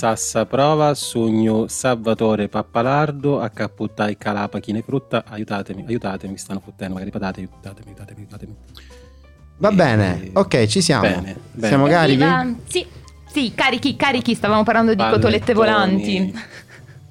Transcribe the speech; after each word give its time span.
Sassa 0.00 0.46
prova, 0.46 0.94
sogno 0.94 1.66
Salvatore 1.66 2.46
Pappalardo, 2.46 3.40
a 3.40 3.48
capputtai 3.48 4.16
calapachine 4.16 4.82
frutta, 4.82 5.24
aiutatemi, 5.26 5.84
aiutatemi, 5.84 6.34
mi 6.34 6.38
stanno 6.38 6.60
fottendo 6.60 6.94
magari 6.94 7.10
patate, 7.10 7.40
aiutatemi, 7.40 7.88
aiutatemi, 7.88 8.20
aiutatemi. 8.20 8.54
Va 9.56 9.68
E- 9.70 9.74
bene, 9.74 10.30
ok, 10.32 10.66
ci 10.66 10.80
siamo. 10.80 11.02
Bene, 11.02 11.36
bene. 11.50 11.66
Siamo 11.66 11.86
carichi? 11.88 12.24
Sì, 12.68 12.86
Sì, 13.32 13.52
carichi, 13.52 13.96
carichi, 13.96 14.34
stavamo 14.36 14.62
parlando 14.62 14.94
di 14.94 15.02
cotolette 15.02 15.54
Pallettoni. 15.54 15.98
volanti. 16.04 16.34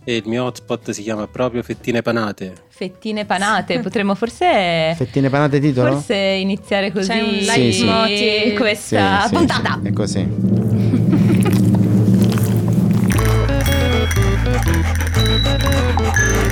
E 0.05 0.16
il 0.16 0.23
mio 0.25 0.46
hotspot 0.46 0.91
si 0.91 1.04
chiama 1.04 1.27
proprio 1.27 1.61
fettine 1.64 2.02
panate. 2.02 2.64
Fettine 2.70 3.25
panate, 3.25 3.82
potremmo 3.82 4.16
forse... 4.16 4.93
Fettine 4.96 5.30
panate 5.30 5.59
titolo? 5.59 5.91
Forse 5.91 6.16
iniziare 6.16 6.93
così 6.93 7.07
C'è 7.09 7.21
un 7.21 7.41
Sì, 7.41 7.73
sì. 7.73 8.54
questa 8.55 9.20
Sì, 9.20 9.27
sì, 9.27 9.34
puntata. 9.36 9.80
sì, 9.82 9.88
è 9.89 9.91
così. 9.91 10.77
Thank 14.42 14.68
you. 16.43 16.49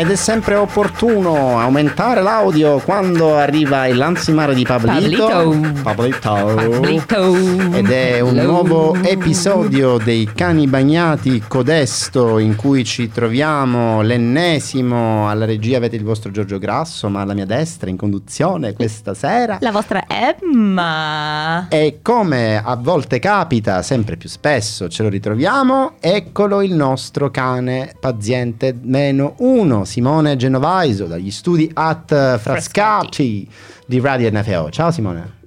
Ed 0.00 0.10
è 0.10 0.16
sempre 0.16 0.54
opportuno 0.54 1.60
aumentare 1.60 2.22
l'audio 2.22 2.78
quando 2.78 3.36
arriva 3.36 3.86
il 3.86 3.98
lanzimare 3.98 4.54
di 4.54 4.64
Pablito. 4.64 5.26
Pablito. 5.28 5.82
Pablito. 5.82 6.54
Pablito. 6.54 7.34
Ed 7.76 7.90
è 7.90 8.20
un 8.20 8.38
Hello. 8.38 8.50
nuovo 8.50 8.94
episodio 8.94 9.98
dei 9.98 10.26
cani 10.34 10.66
bagnati 10.66 11.42
codesto 11.46 12.38
in 12.38 12.56
cui 12.56 12.82
ci 12.82 13.10
troviamo 13.10 14.00
l'ennesimo 14.00 15.28
alla 15.28 15.44
regia 15.44 15.76
avete 15.76 15.96
il 15.96 16.02
vostro 16.04 16.30
Giorgio 16.30 16.56
Grasso 16.56 17.10
ma 17.10 17.20
alla 17.20 17.34
mia 17.34 17.44
destra 17.44 17.90
in 17.90 17.98
conduzione 17.98 18.72
questa 18.72 19.12
sera 19.12 19.58
La 19.60 19.70
vostra 19.70 20.04
Emma. 20.08 21.66
e 21.68 21.98
come 22.00 22.56
a 22.64 22.74
volte 22.76 23.18
capita, 23.18 23.82
sempre 23.82 24.16
più 24.16 24.30
spesso 24.30 24.88
ce 24.88 25.02
lo 25.02 25.10
ritroviamo, 25.10 25.96
eccolo 26.00 26.62
il 26.62 26.72
nostro 26.72 27.30
cane 27.30 27.92
paziente 28.00 28.74
meno 28.80 29.34
uno, 29.40 29.84
Simone 29.90 30.36
Genovaiso, 30.36 31.06
dagli 31.06 31.32
studi 31.32 31.68
at 31.74 32.38
Frascati 32.38 33.50
di 33.86 33.98
Radio 33.98 34.30
NFO. 34.30 34.70
Ciao 34.70 34.92
Simone. 34.92 35.38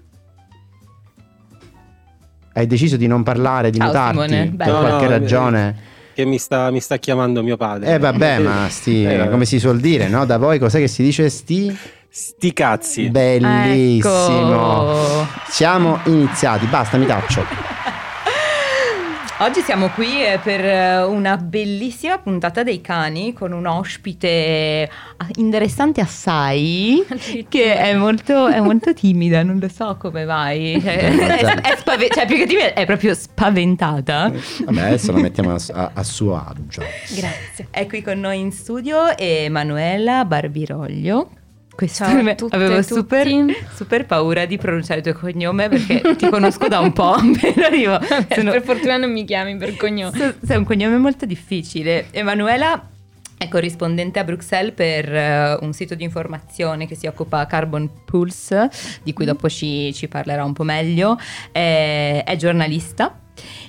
Hai 2.51 2.67
deciso 2.67 2.97
di 2.97 3.07
non 3.07 3.23
parlare, 3.23 3.69
di 3.69 3.77
Ciao, 3.77 3.87
mutarti 3.87 4.19
Simone. 4.19 4.45
per 4.47 4.67
Bello. 4.67 4.79
qualche 4.79 5.07
ragione? 5.07 5.75
Che 6.13 6.25
mi 6.25 6.37
sta, 6.37 6.69
mi 6.71 6.81
sta 6.81 6.97
chiamando 6.97 7.41
mio 7.41 7.55
padre. 7.55 7.93
Eh 7.93 7.97
vabbè, 7.99 8.39
ma 8.43 8.67
sti, 8.69 9.05
Eh, 9.05 9.29
come 9.29 9.45
si 9.45 9.59
suol 9.59 9.79
dire, 9.79 10.09
no? 10.09 10.25
Da 10.25 10.37
voi 10.37 10.59
cos'è 10.59 10.79
che 10.79 10.89
si 10.89 11.03
dice 11.03 11.29
sti? 11.29 11.77
Sti 12.09 12.51
cazzi. 12.53 13.09
Bellissimo. 13.09 14.01
Ecco. 14.91 15.27
Siamo 15.47 15.99
iniziati, 16.03 16.65
basta, 16.65 16.97
mi 16.97 17.05
taccio. 17.05 17.45
Oggi 19.43 19.59
siamo 19.59 19.89
qui 19.89 20.23
eh, 20.23 20.39
per 20.41 20.63
eh, 20.63 21.03
una 21.03 21.35
bellissima 21.35 22.17
puntata 22.17 22.63
dei 22.63 22.79
cani 22.79 23.33
con 23.33 23.51
un 23.51 23.65
ospite 23.65 24.89
ah, 25.17 25.27
interessante 25.35 25.99
assai 25.99 27.05
che 27.49 27.75
è 27.75 27.93
molto, 27.93 28.47
è 28.47 28.61
molto 28.61 28.93
timida, 28.93 29.43
non 29.43 29.59
lo 29.59 29.67
so 29.67 29.97
come 29.99 30.23
mai. 30.23 30.79
Cioè, 30.81 30.95
è, 30.95 31.61
è 31.61 31.75
spave- 31.75 32.07
cioè, 32.09 32.25
più 32.25 32.37
che 32.37 32.45
timida 32.45 32.73
è 32.73 32.85
proprio 32.85 33.13
spaventata. 33.13 34.31
Vabbè, 34.63 34.81
adesso 34.81 35.11
la 35.11 35.19
mettiamo 35.19 35.53
a, 35.53 35.59
a- 35.73 35.91
a 35.93 36.03
suo 36.03 36.37
agio. 36.37 36.81
Grazie. 37.09 37.67
È 37.69 37.85
qui 37.85 38.01
con 38.01 38.21
noi 38.21 38.39
in 38.39 38.51
studio 38.53 39.17
Emanuela 39.17 40.23
Barbiroglio. 40.23 41.29
Questo 41.75 42.03
Ciao 42.05 42.17
a 42.19 42.35
tutte 42.35 42.55
avevo 42.55 42.81
super, 42.83 43.27
super 43.73 44.05
paura 44.05 44.45
di 44.45 44.57
pronunciare 44.57 44.99
il 44.99 45.05
tuo 45.05 45.19
cognome 45.19 45.69
perché 45.69 46.15
ti 46.15 46.29
conosco 46.29 46.67
da 46.67 46.79
un 46.79 46.93
po', 46.93 47.15
però 47.53 47.69
io 47.69 47.99
sono- 48.29 48.51
Per 48.51 48.61
fortuna 48.61 48.97
non 48.97 49.11
mi 49.11 49.25
chiami 49.25 49.57
per 49.57 49.75
cognome. 49.75 50.35
Sei 50.45 50.57
un 50.57 50.63
cognome 50.65 50.97
molto 50.97 51.25
difficile. 51.25 52.07
Emanuela 52.11 52.89
è 53.37 53.47
corrispondente 53.49 54.19
a 54.19 54.23
Bruxelles 54.23 54.73
per 54.73 55.13
eh, 55.13 55.57
un 55.61 55.73
sito 55.73 55.95
di 55.95 56.03
informazione 56.03 56.87
che 56.87 56.95
si 56.95 57.07
occupa 57.07 57.45
Carbon 57.47 57.89
Pulse, 58.05 58.69
di 59.01 59.11
cui 59.11 59.25
dopo 59.25 59.49
ci, 59.49 59.91
ci 59.93 60.07
parlerà 60.07 60.45
un 60.45 60.53
po' 60.53 60.63
meglio. 60.63 61.17
È, 61.51 62.23
è 62.25 62.35
giornalista. 62.35 63.17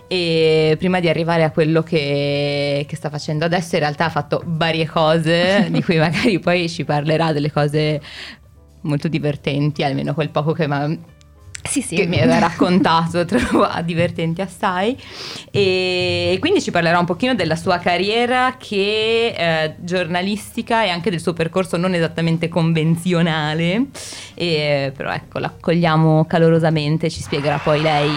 E 0.06 0.76
prima 0.78 1.00
di 1.00 1.08
arrivare 1.08 1.44
a 1.44 1.50
quello 1.50 1.82
che, 1.82 2.84
che 2.86 2.96
sta 2.96 3.10
facendo 3.10 3.44
adesso, 3.44 3.74
in 3.74 3.80
realtà 3.80 4.06
ha 4.06 4.10
fatto 4.10 4.42
varie 4.44 4.86
cose, 4.86 5.68
di 5.72 5.82
cui 5.82 5.96
magari 5.96 6.38
poi 6.38 6.68
ci 6.68 6.84
parlerà 6.84 7.32
delle 7.32 7.50
cose 7.50 8.00
molto 8.82 9.08
divertenti, 9.08 9.82
almeno 9.82 10.14
quel 10.14 10.30
poco 10.30 10.52
che 10.52 10.68
mi 10.68 10.98
Sì, 11.66 11.80
sì. 11.80 11.96
che 11.96 12.06
mi 12.06 12.20
aveva 12.20 12.38
raccontato, 12.38 13.24
trovo 13.26 13.68
divertenti 13.82 14.40
assai. 14.40 14.96
E 15.50 16.36
quindi 16.40 16.60
ci 16.60 16.70
parlerà 16.70 16.98
un 16.98 17.06
pochino 17.06 17.34
della 17.34 17.56
sua 17.56 17.78
carriera 17.78 18.56
che 18.58 19.34
eh, 19.36 19.74
giornalistica 19.78 20.84
e 20.84 20.90
anche 20.90 21.10
del 21.10 21.20
suo 21.20 21.32
percorso 21.32 21.76
non 21.76 21.94
esattamente 21.94 22.48
convenzionale. 22.48 23.86
E, 24.34 24.92
però 24.94 25.10
ecco, 25.12 25.38
l'accogliamo 25.38 26.26
calorosamente, 26.26 27.10
ci 27.10 27.22
spiegherà 27.22 27.58
poi 27.58 27.80
lei 27.80 28.10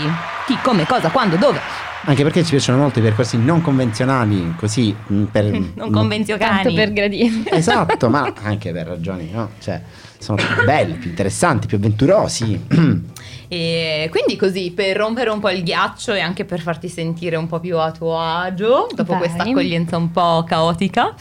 chi, 0.46 0.58
come, 0.62 0.86
cosa, 0.86 1.10
quando, 1.10 1.38
dove. 1.38 1.60
Anche 2.06 2.24
perché 2.24 2.44
ci 2.44 2.52
piacciono 2.52 2.78
molto 2.78 3.00
i 3.00 3.02
percorsi 3.02 3.38
non 3.38 3.62
convenzionali, 3.62 4.54
così 4.58 4.96
mm, 5.12 5.24
per... 5.26 5.46
Non 5.76 5.92
convenzionali. 5.92 6.64
Tanto 6.64 6.74
per 6.74 6.94
gradire. 6.94 7.44
Esatto, 7.52 8.10
ma 8.10 8.32
anche 8.44 8.72
per 8.72 8.88
ragioni, 8.88 9.30
no? 9.32 9.52
Cioè, 9.60 9.82
sono 10.18 10.38
più 10.38 10.64
belli, 10.64 10.94
più 10.94 11.10
interessanti, 11.10 11.68
più 11.68 11.78
avventurosi. 11.78 12.66
E 13.50 14.08
quindi 14.12 14.36
così 14.36 14.72
per 14.72 14.98
rompere 14.98 15.30
un 15.30 15.40
po' 15.40 15.50
il 15.50 15.64
ghiaccio 15.64 16.14
e 16.14 16.20
anche 16.20 16.44
per 16.44 16.60
farti 16.60 16.90
sentire 16.90 17.36
un 17.38 17.48
po' 17.48 17.60
più 17.60 17.78
a 17.78 17.92
tuo 17.92 18.20
agio 18.20 18.88
dopo 18.94 19.12
Vai. 19.14 19.20
questa 19.20 19.44
accoglienza 19.44 19.96
un 19.98 20.12
po' 20.12 20.44
caotica. 20.46 21.16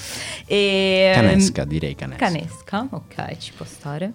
E, 0.44 1.12
Canesca, 1.15 1.65
direi 1.65 1.94
canesca. 1.94 2.25
Canesca, 2.26 2.86
ok, 2.91 3.36
ci 3.38 3.53
può 3.53 3.65
stare. 3.65 4.10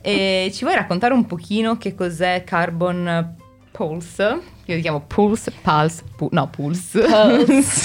e 0.00 0.50
ci 0.52 0.64
vuoi 0.64 0.76
raccontare 0.76 1.12
un 1.14 1.26
pochino 1.26 1.76
che 1.76 1.94
cos'è 1.94 2.44
Carbon 2.44 3.34
Pulse? 3.72 4.40
Io 4.68 4.74
lo 4.74 4.80
chiamo 4.80 5.00
Pulse, 5.00 5.52
Pulse, 5.62 6.02
pu- 6.16 6.28
no 6.32 6.48
Pulse. 6.48 7.00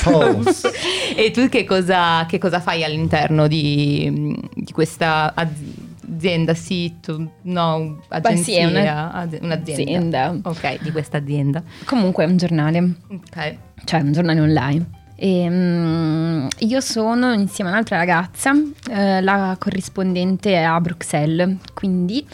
Pulse. 0.04 0.72
e 1.16 1.30
tu 1.32 1.48
che 1.50 1.64
cosa, 1.64 2.26
che 2.28 2.38
cosa 2.40 2.60
fai 2.60 2.84
all'interno 2.84 3.48
di, 3.48 4.36
di 4.54 4.72
questa 4.72 5.34
az- 5.36 5.50
azienda, 6.14 6.54
sito, 6.54 7.32
no, 7.44 8.00
agenzia? 8.10 8.44
sì, 8.44 8.56
è 8.56 8.66
una- 8.66 9.12
az- 9.14 9.38
un'azienda. 9.42 9.82
Azienda. 9.84 10.36
Ok, 10.44 10.82
di 10.82 10.92
questa 10.92 11.18
azienda. 11.18 11.64
Comunque 11.86 12.26
è 12.26 12.28
un 12.28 12.38
giornale, 12.38 12.94
Ok. 13.10 13.56
cioè 13.86 14.02
un 14.02 14.12
giornale 14.12 14.40
online. 14.40 14.86
E, 15.16 15.48
mm, 15.50 16.48
io 16.60 16.80
sono 16.80 17.32
insieme 17.34 17.70
a 17.70 17.74
un'altra 17.74 17.98
ragazza, 17.98 18.52
eh, 18.90 19.22
la 19.22 19.56
corrispondente 19.60 20.58
a 20.58 20.80
Bruxelles, 20.82 21.58
quindi 21.74 22.26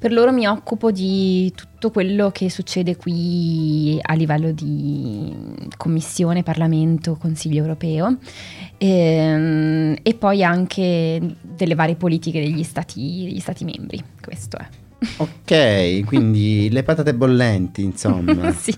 per 0.00 0.12
loro 0.12 0.32
mi 0.32 0.46
occupo 0.46 0.90
di 0.90 1.52
tutto 1.54 1.90
quello 1.90 2.30
che 2.30 2.48
succede 2.48 2.96
qui 2.96 3.98
a 4.00 4.14
livello 4.14 4.50
di 4.50 5.30
Commissione, 5.76 6.42
Parlamento, 6.42 7.18
Consiglio 7.20 7.58
europeo 7.58 8.16
ehm, 8.78 9.96
e 10.02 10.14
poi 10.14 10.42
anche 10.42 11.20
delle 11.42 11.74
varie 11.74 11.96
politiche 11.96 12.40
degli 12.40 12.62
stati, 12.62 13.24
degli 13.26 13.40
stati 13.40 13.64
membri. 13.64 14.02
Questo 14.22 14.56
è. 14.56 14.66
Ok, 15.18 16.04
quindi 16.06 16.70
le 16.72 16.82
patate 16.82 17.12
bollenti, 17.12 17.82
insomma. 17.82 18.52
sì. 18.56 18.74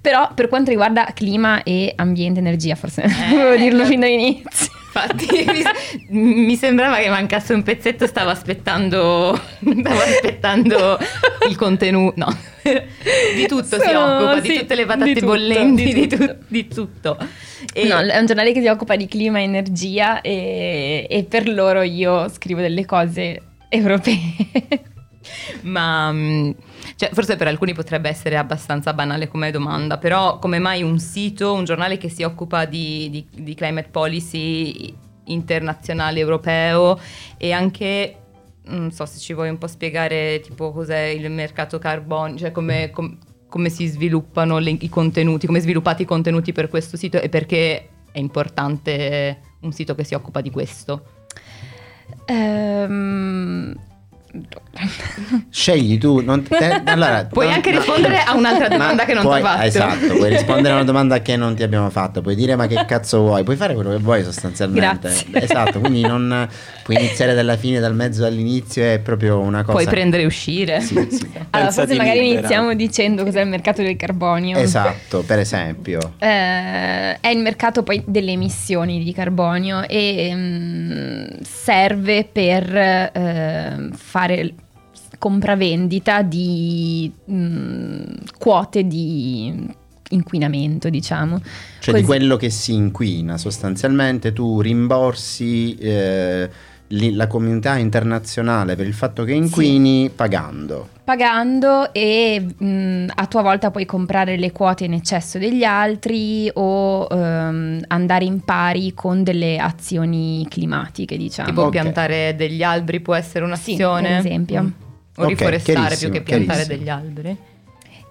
Però 0.00 0.32
per 0.32 0.46
quanto 0.46 0.70
riguarda 0.70 1.06
clima 1.12 1.64
e 1.64 1.92
ambiente, 1.96 2.38
energia, 2.38 2.76
forse 2.76 3.02
Eh, 3.02 3.08
dovevo 3.34 3.56
dirlo 3.56 3.82
no. 3.82 3.86
fin 3.86 3.98
dall'inizio. 3.98 4.70
Infatti 4.94 5.26
mi, 6.10 6.44
mi 6.44 6.56
sembrava 6.56 6.96
che 6.98 7.08
mancasse 7.08 7.54
un 7.54 7.62
pezzetto, 7.62 8.06
stavo 8.06 8.28
aspettando, 8.30 9.34
stavo 9.58 9.98
aspettando 10.00 10.98
il 11.48 11.56
contenuto, 11.56 12.14
no, 12.16 12.36
di 13.34 13.46
tutto 13.46 13.80
si 13.80 13.86
Sono- 13.88 14.16
occupa, 14.16 14.40
di 14.40 14.48
sì, 14.50 14.58
tutte 14.58 14.74
le 14.74 14.84
patate 14.84 15.12
di 15.12 15.20
tutto, 15.20 15.26
bollenti, 15.32 15.84
di 15.84 15.92
di, 15.94 16.06
tutto. 16.08 16.26
tu- 16.26 16.36
di 16.46 16.68
tutto. 16.68 17.18
E- 17.72 17.86
No, 17.86 17.98
è 18.00 18.18
un 18.18 18.26
giornale 18.26 18.52
che 18.52 18.60
si 18.60 18.66
occupa 18.68 18.96
di 18.96 19.06
clima 19.06 19.38
e 19.38 19.42
energia 19.44 20.20
e, 20.20 21.06
e 21.08 21.24
per 21.24 21.48
loro 21.48 21.80
io 21.82 22.28
scrivo 22.28 22.60
delle 22.60 22.84
cose 22.84 23.40
europee. 23.70 24.20
Ma 25.62 26.12
mm, 26.12 26.50
cioè, 26.96 27.10
forse 27.12 27.36
per 27.36 27.46
alcuni 27.46 27.72
potrebbe 27.74 28.08
essere 28.08 28.36
abbastanza 28.36 28.92
banale 28.92 29.28
come 29.28 29.50
domanda, 29.50 29.98
però 29.98 30.38
come 30.38 30.58
mai 30.58 30.82
un 30.82 30.98
sito, 30.98 31.52
un 31.54 31.64
giornale 31.64 31.98
che 31.98 32.08
si 32.08 32.22
occupa 32.22 32.64
di, 32.64 33.08
di- 33.10 33.42
di 33.42 33.54
climate 33.54 33.88
policy 33.88 34.94
internazionale 35.24 36.18
europeo 36.18 36.98
e 37.36 37.52
anche 37.52 38.16
non 38.64 38.92
so 38.92 39.06
se 39.06 39.18
ci 39.18 39.34
vuoi 39.34 39.48
un 39.48 39.58
po' 39.58 39.66
spiegare 39.66 40.40
tipo 40.40 40.72
cos'è 40.72 41.00
il 41.06 41.28
mercato 41.30 41.78
carbonio, 41.78 42.38
cioè 42.38 42.52
come, 42.52 42.90
com- 42.90 43.16
come 43.48 43.68
si 43.68 43.86
sviluppano 43.86 44.58
le- 44.58 44.76
i 44.78 44.88
contenuti, 44.88 45.46
come 45.46 45.60
sviluppati 45.60 46.02
i 46.02 46.06
contenuti 46.06 46.52
per 46.52 46.68
questo 46.68 46.96
sito 46.96 47.20
e 47.20 47.28
perché 47.28 47.88
è 48.12 48.18
importante 48.18 49.40
un 49.60 49.72
sito 49.72 49.94
che 49.94 50.04
si 50.04 50.14
occupa 50.14 50.40
di 50.40 50.50
questo. 50.50 51.04
Ehm, 52.26 53.74
Scegli 55.50 55.98
tu. 55.98 56.20
non- 56.20 56.42
te- 56.42 56.80
allora, 56.86 57.26
Puoi 57.26 57.46
no, 57.48 57.52
anche 57.52 57.70
no. 57.70 57.78
rispondere 57.78 58.18
a 58.20 58.34
un'altra 58.34 58.68
domanda 58.68 58.94
Ma 58.94 59.04
che 59.04 59.14
non 59.14 59.22
puoi- 59.22 59.40
ti 59.40 59.46
ho 59.46 59.50
fatto. 59.50 59.62
Esatto, 59.64 60.14
puoi 60.16 60.30
rispondere 60.30 60.70
a 60.70 60.76
una 60.76 60.84
domanda 60.92 61.20
che 61.20 61.36
non 61.36 61.54
ti 61.54 61.62
abbiamo 61.62 61.90
fatto, 61.90 62.20
puoi 62.22 62.34
dire 62.34 62.56
ma 62.56 62.66
che 62.66 62.84
cazzo 62.86 63.20
vuoi, 63.20 63.44
puoi 63.44 63.56
fare 63.56 63.74
quello 63.74 63.90
che 63.90 63.98
vuoi 63.98 64.24
sostanzialmente. 64.24 65.08
Grazie. 65.30 65.42
Esatto, 65.42 65.80
quindi 65.80 66.00
non 66.00 66.48
puoi 66.82 66.96
iniziare 66.96 67.34
dalla 67.34 67.56
fine, 67.56 67.78
dal 67.80 67.94
mezzo 67.94 68.24
all'inizio, 68.24 68.82
è 68.84 68.98
proprio 68.98 69.38
una 69.40 69.60
cosa... 69.62 69.72
Puoi 69.72 69.86
prendere 69.86 70.22
e 70.22 70.26
uscire. 70.26 70.80
Sì, 70.80 71.06
sì. 71.10 71.30
allora, 71.50 71.70
forse 71.70 71.94
magari 71.96 72.20
libera. 72.20 72.38
iniziamo 72.38 72.74
dicendo 72.74 73.24
cos'è 73.24 73.40
il 73.42 73.48
mercato 73.48 73.82
del 73.82 73.96
carbonio. 73.96 74.56
Esatto, 74.58 75.22
per 75.22 75.38
esempio. 75.38 76.14
Eh, 76.18 77.20
è 77.20 77.28
il 77.28 77.38
mercato 77.38 77.82
poi 77.82 78.02
delle 78.06 78.32
emissioni 78.32 79.02
di 79.04 79.12
carbonio 79.12 79.86
e 79.86 80.30
mm, 80.34 81.24
serve 81.42 82.26
per 82.30 82.74
eh, 82.76 83.88
fare 83.94 84.20
compravendita 85.18 86.22
di 86.22 87.10
mm, 87.30 88.02
quote 88.38 88.86
di 88.86 89.80
inquinamento, 90.10 90.88
diciamo. 90.88 91.40
Cioè 91.78 91.94
di 91.94 92.00
Così. 92.00 92.04
quello 92.04 92.36
che 92.36 92.50
si 92.50 92.74
inquina, 92.74 93.38
sostanzialmente 93.38 94.32
tu 94.32 94.60
rimborsi 94.60 95.76
eh, 95.76 96.50
la 97.14 97.26
comunità 97.26 97.76
internazionale 97.78 98.76
per 98.76 98.86
il 98.86 98.92
fatto 98.94 99.24
che 99.24 99.32
inquini 99.32 100.10
pagando. 100.14 100.88
pagando 101.04 101.92
e 101.92 102.44
mh, 102.56 103.06
a 103.14 103.26
tua 103.26 103.42
volta 103.42 103.70
puoi 103.70 103.86
comprare 103.86 104.36
le 104.36 104.52
quote 104.52 104.84
in 104.84 104.92
eccesso 104.92 105.38
degli 105.38 105.64
altri 105.64 106.50
o 106.52 107.06
ehm, 107.10 107.84
andare 107.88 108.24
in 108.24 108.40
pari 108.40 108.92
con 108.94 109.22
delle 109.22 109.58
azioni 109.58 110.46
climatiche, 110.50 111.16
diciamo. 111.16 111.48
Tipo 111.48 111.62
Ok. 111.62 111.70
piantare 111.70 112.34
degli 112.36 112.62
alberi 112.62 113.00
può 113.00 113.14
essere 113.14 113.40
Sì, 113.56 113.72
un'azione. 113.72 114.08
per 114.08 114.18
esempio. 114.18 114.62
Mm. 114.62 114.66
O 115.16 115.22
Ok, 115.24 115.28
riforestare 115.28 115.96
più 115.96 116.10
che 116.10 116.20
piantare 116.22 116.66
degli 116.66 116.88
alberi. 116.88 117.36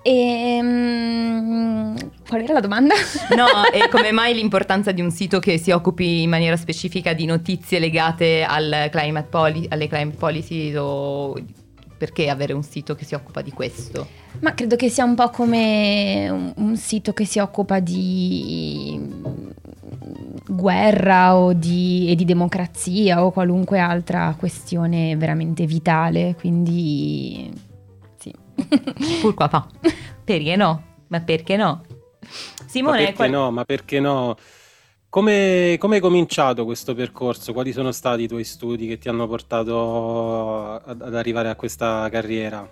E, 0.04 0.60
mm, 0.62 1.96
qual 2.28 2.42
era 2.42 2.54
la 2.54 2.60
domanda? 2.60 2.96
No, 3.36 3.66
e 3.72 3.88
come 3.90 4.12
mai 4.14 4.34
l'importanza 4.34 4.92
di 4.92 5.02
un 5.02 5.12
sito 5.12 5.40
che 5.40 5.58
si 5.58 5.72
occupi 5.72 6.24
in 6.24 6.30
maniera 6.30 6.58
specifica 6.58 7.14
di 7.14 7.26
notizie 7.26 7.80
legate 7.80 8.44
al 8.44 8.88
climate 8.92 9.28
poli- 9.30 9.68
alle 9.70 9.88
climate 9.88 10.18
policy 10.18 10.76
o 10.76 11.36
perché 11.98 12.30
avere 12.30 12.54
un 12.54 12.64
sito 12.64 12.96
che 12.96 13.06
si 13.06 13.14
occupa 13.14 13.42
di 13.42 13.52
questo? 13.52 14.08
Ma 14.40 14.56
credo 14.56 14.76
che 14.76 14.90
sia 14.90 15.04
un 15.04 15.14
po' 15.14 15.30
come 15.30 16.30
un, 16.32 16.52
un 16.56 16.76
sito 16.76 17.14
che 17.14 17.26
si 17.26 17.38
occupa 17.38 17.80
di 17.80 19.00
guerra 20.48 21.36
o 21.36 21.54
di, 21.54 22.08
e 22.10 22.16
di 22.16 22.26
democrazia 22.26 23.24
o 23.24 23.30
qualunque 23.30 23.78
altra 23.78 24.36
questione 24.38 25.16
veramente 25.16 25.68
vitale, 25.68 26.36
quindi 26.40 27.70
sì. 29.00 29.18
Pur 29.22 29.34
qua 29.34 29.48
fa. 29.48 29.68
Perché 30.24 30.56
no? 30.56 30.84
Ma 31.08 31.20
perché 31.22 31.58
no? 31.58 31.84
Ma 31.88 32.66
Simone, 32.68 32.98
perché 32.98 33.14
qual- 33.14 33.30
no? 33.30 33.52
Ma 33.52 33.66
perché 33.66 34.00
no? 34.00 34.36
Come, 35.10 35.76
come 35.78 35.96
hai 35.96 36.02
cominciato 36.02 36.64
questo 36.64 36.96
percorso? 36.96 37.52
Quali 37.52 37.74
sono 37.74 37.92
stati 37.92 38.24
i 38.24 38.28
tuoi 38.28 38.46
studi 38.46 38.88
che 38.88 38.98
ti 38.98 39.10
hanno 39.10 39.28
portato 39.28 40.80
ad, 40.86 41.02
ad 41.02 41.16
arrivare 41.16 41.50
a 41.50 41.56
questa 41.56 42.08
carriera? 42.10 42.66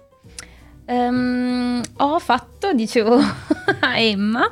Ehm, 0.86 1.82
ho 1.98 2.18
fatto, 2.18 2.74
dicevo 2.74 3.16
a 3.82 4.00
Emma, 4.00 4.52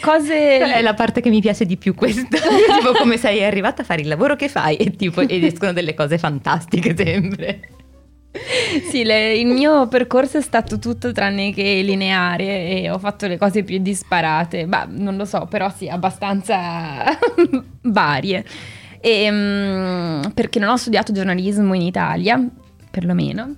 cose... 0.00 0.60
è 0.60 0.80
la 0.80 0.94
parte 0.94 1.20
che 1.20 1.28
mi 1.28 1.40
piace 1.40 1.66
di 1.66 1.76
più 1.76 1.94
questa. 1.94 2.38
tipo 2.78 2.92
come 2.96 3.18
sei 3.18 3.44
arrivata 3.44 3.82
a 3.82 3.84
fare 3.84 4.00
il 4.00 4.08
lavoro 4.08 4.34
che 4.34 4.48
fai 4.48 4.76
e, 4.76 4.92
tipo, 4.92 5.20
ed 5.20 5.44
escono 5.44 5.72
delle 5.72 5.94
cose 5.94 6.16
fantastiche 6.16 6.94
sempre. 6.96 7.68
Sì, 8.90 9.04
le- 9.04 9.34
il 9.34 9.46
mio 9.46 9.88
percorso 9.88 10.38
è 10.38 10.40
stato 10.42 10.78
tutto 10.78 11.12
tranne 11.12 11.52
che 11.52 11.80
lineare 11.82 12.68
e 12.82 12.90
ho 12.90 12.98
fatto 12.98 13.26
le 13.26 13.38
cose 13.38 13.62
più 13.62 13.78
disparate. 13.78 14.66
Bah, 14.66 14.86
non 14.88 15.16
lo 15.16 15.24
so, 15.24 15.46
però 15.48 15.70
sì, 15.74 15.88
abbastanza 15.88 17.04
varie. 17.82 18.44
E, 19.00 19.30
mm, 19.30 20.22
perché 20.34 20.58
non 20.58 20.70
ho 20.70 20.76
studiato 20.76 21.12
giornalismo 21.12 21.74
in 21.74 21.82
Italia, 21.82 22.40
perlomeno. 22.90 23.54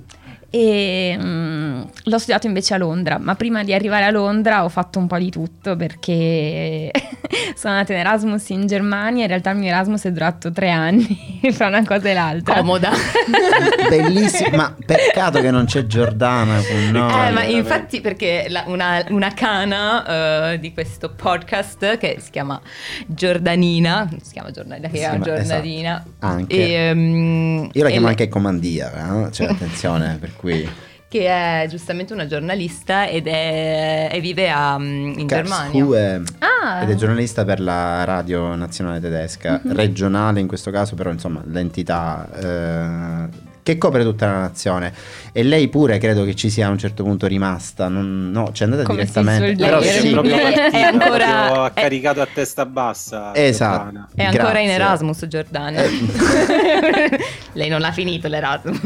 E 0.52 1.16
mm, 1.16 1.80
l'ho 2.04 2.18
studiato 2.18 2.48
invece 2.48 2.74
a 2.74 2.76
Londra, 2.76 3.18
ma 3.18 3.36
prima 3.36 3.62
di 3.62 3.72
arrivare 3.72 4.04
a 4.04 4.10
Londra 4.10 4.64
ho 4.64 4.68
fatto 4.68 4.98
un 4.98 5.06
po' 5.06 5.16
di 5.18 5.30
tutto 5.30 5.76
perché 5.76 6.90
sono 7.54 7.74
andata 7.74 7.92
in 7.92 8.00
Erasmus 8.00 8.48
in 8.48 8.66
Germania, 8.66 9.22
in 9.22 9.28
realtà 9.28 9.50
il 9.50 9.58
mio 9.58 9.68
Erasmus 9.68 10.04
è 10.06 10.10
durato 10.10 10.50
tre 10.50 10.70
anni 10.70 11.40
fra 11.52 11.68
una 11.68 11.84
cosa 11.84 12.08
e 12.08 12.14
l'altra. 12.14 12.54
Comoda. 12.56 12.90
Bellissimo, 13.88 14.56
ma 14.56 14.74
peccato 14.84 15.40
che 15.40 15.50
non 15.52 15.66
c'è 15.66 15.86
Giordana 15.86 16.60
con 16.62 16.90
noi. 16.90 17.28
eh, 17.28 17.30
ma 17.30 17.44
infatti 17.44 18.00
perché 18.00 18.46
la- 18.48 18.64
una, 18.66 19.04
una 19.10 19.32
cana 19.32 20.50
eh, 20.52 20.58
di 20.58 20.72
questo 20.72 21.10
podcast 21.10 21.96
che 21.98 22.16
si 22.20 22.30
chiama 22.30 22.60
Giordanina, 23.06 24.08
si 24.22 24.32
chiama 24.32 24.50
Giordanina, 24.50 24.88
che 24.88 24.96
è 24.96 24.98
chiama- 24.98 25.24
Giordanina. 25.24 25.92
esatto, 25.96 26.26
anche. 26.26 26.54
E, 26.56 26.72
ehm, 26.72 27.70
Io 27.72 27.82
la 27.82 27.88
e 27.88 27.90
chiamo 27.92 28.06
le- 28.06 28.12
anche 28.12 28.28
comandia, 28.28 29.26
eh? 29.26 29.32
cioè 29.32 29.46
attenzione, 29.48 30.18
cui... 30.40 30.68
Che 31.10 31.26
è 31.26 31.66
giustamente 31.68 32.12
una 32.12 32.26
giornalista 32.28 33.08
ed 33.08 33.26
è, 33.26 34.08
e 34.12 34.20
vive 34.20 34.48
a, 34.48 34.78
mm, 34.78 35.18
in 35.18 35.26
Germania. 35.26 35.56
Karlsruhe, 35.82 36.22
Ah. 36.38 36.82
ed 36.82 36.90
è 36.90 36.94
giornalista 36.94 37.44
per 37.44 37.58
la 37.58 38.04
radio 38.04 38.54
nazionale 38.54 39.00
tedesca, 39.00 39.60
Mhm. 39.60 39.72
regionale 39.74 40.38
in 40.38 40.46
questo 40.46 40.70
caso, 40.70 40.94
però 40.94 41.10
insomma 41.10 41.42
l'entità 41.46 42.28
eh, 42.32 43.28
che 43.72 43.78
copre 43.78 44.02
tutta 44.02 44.26
la 44.26 44.38
nazione. 44.40 44.92
E 45.32 45.42
lei 45.42 45.68
pure 45.68 45.98
credo 45.98 46.24
che 46.24 46.34
ci 46.34 46.50
sia 46.50 46.66
a 46.66 46.70
un 46.70 46.78
certo 46.78 47.02
punto 47.04 47.26
rimasta, 47.26 47.88
non, 47.88 48.30
no, 48.32 48.50
c'è 48.52 48.64
andata 48.64 48.82
Come 48.82 49.00
direttamente. 49.00 49.54
Però. 49.64 49.78
È 49.78 49.84
sì, 50.00 50.10
proprio 50.10 50.36
È 50.36 50.42
partita, 50.42 50.86
ancora- 50.88 50.98
proprio 51.08 51.64
è- 51.64 51.66
ha 51.66 51.70
caricato 51.70 52.20
a 52.20 52.28
testa 52.32 52.66
bassa. 52.66 53.34
Esatto. 53.34 53.82
Giordana. 53.84 54.08
È 54.14 54.24
ancora 54.24 54.42
Grazie. 54.50 54.62
in 54.64 54.70
Erasmus, 54.70 55.26
Giordana. 55.26 55.82
Eh. 55.82 55.88
Lei 57.54 57.68
non 57.68 57.80
l'ha 57.80 57.92
finito 57.92 58.28
l'Erasmus. 58.28 58.80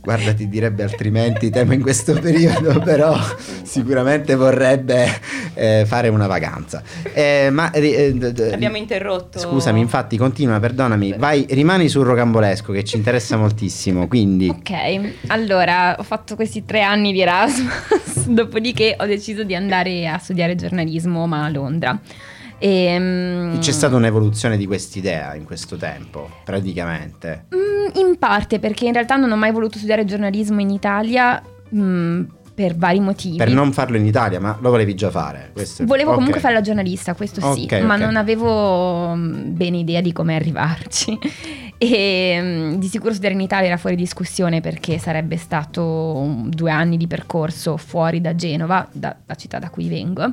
Guarda, 0.00 0.32
ti 0.32 0.48
direbbe 0.48 0.82
altrimenti 0.82 1.50
temo 1.50 1.72
in 1.72 1.80
questo 1.82 2.12
periodo, 2.14 2.78
però 2.80 3.16
sicuramente 3.62 4.34
vorrebbe 4.34 5.06
eh, 5.54 5.84
fare 5.86 6.08
una 6.08 6.26
vacanza. 6.26 6.82
Eh, 7.12 7.48
ma 7.50 7.70
eh, 7.70 8.12
d- 8.14 8.30
d- 8.32 8.50
Abbiamo 8.52 8.76
interrotto. 8.76 9.38
Scusami, 9.38 9.80
infatti, 9.80 10.16
continua, 10.16 10.58
perdonami. 10.60 11.14
Vai, 11.18 11.46
rimani 11.50 11.88
sul 11.88 12.04
rocambolesco 12.04 12.72
che 12.72 12.84
ci 12.84 12.96
interessa 12.96 13.36
moltissimo. 13.36 14.06
Quindi, 14.08 14.24
Ok, 14.50 15.12
allora 15.28 15.96
ho 15.98 16.02
fatto 16.02 16.34
questi 16.34 16.64
tre 16.64 16.82
anni 16.82 17.12
di 17.12 17.20
Erasmus, 17.20 18.26
dopodiché 18.28 18.96
ho 18.98 19.06
deciso 19.06 19.44
di 19.44 19.54
andare 19.54 20.08
a 20.08 20.18
studiare 20.18 20.54
giornalismo 20.54 21.26
ma 21.26 21.44
a 21.44 21.48
Londra. 21.48 22.00
E, 22.58 22.96
mm, 22.98 23.58
c'è 23.58 23.72
stata 23.72 23.96
un'evoluzione 23.96 24.56
di 24.56 24.66
quest'idea 24.66 25.34
in 25.34 25.44
questo 25.44 25.76
tempo, 25.76 26.28
praticamente. 26.44 27.46
mm, 27.54 28.06
in 28.06 28.18
parte 28.18 28.58
perché 28.58 28.86
in 28.86 28.92
realtà 28.92 29.16
non 29.16 29.30
ho 29.30 29.36
mai 29.36 29.52
voluto 29.52 29.76
studiare 29.76 30.04
giornalismo 30.04 30.60
in 30.60 30.70
Italia 30.70 31.42
mm, 31.74 32.22
per 32.54 32.74
vari 32.74 33.00
motivi. 33.00 33.36
Per 33.36 33.50
non 33.50 33.72
farlo 33.72 33.98
in 33.98 34.06
Italia, 34.06 34.40
ma 34.40 34.56
lo 34.60 34.70
volevi 34.70 34.94
già 34.94 35.10
fare. 35.10 35.50
questo 35.52 35.84
Volevo 35.84 36.10
ok. 36.10 36.16
comunque 36.16 36.40
fare 36.40 36.54
la 36.54 36.62
giornalista, 36.62 37.14
questo 37.14 37.40
sì, 37.52 37.64
Ok, 37.64 37.80
ma 37.82 37.96
non 37.96 38.16
avevo 38.16 39.14
mm, 39.14 39.54
bene 39.54 39.76
idea 39.76 40.00
di 40.00 40.12
come 40.12 40.34
arrivarci. 40.34 41.18
E 41.78 42.38
mm, 42.40 42.74
di 42.74 42.88
sicuro 42.88 43.10
studiare 43.10 43.34
in 43.34 43.40
Italia 43.40 43.68
era 43.68 43.76
fuori 43.76 43.96
discussione 43.96 44.60
perché 44.60 44.98
sarebbe 44.98 45.36
stato 45.36 46.44
due 46.48 46.70
anni 46.70 46.96
di 46.96 47.06
percorso 47.06 47.76
fuori 47.76 48.20
da 48.20 48.34
Genova, 48.34 48.88
da- 48.92 49.16
città 49.36 49.58
da 49.58 49.68
cui 49.68 49.88
vengo. 49.88 50.32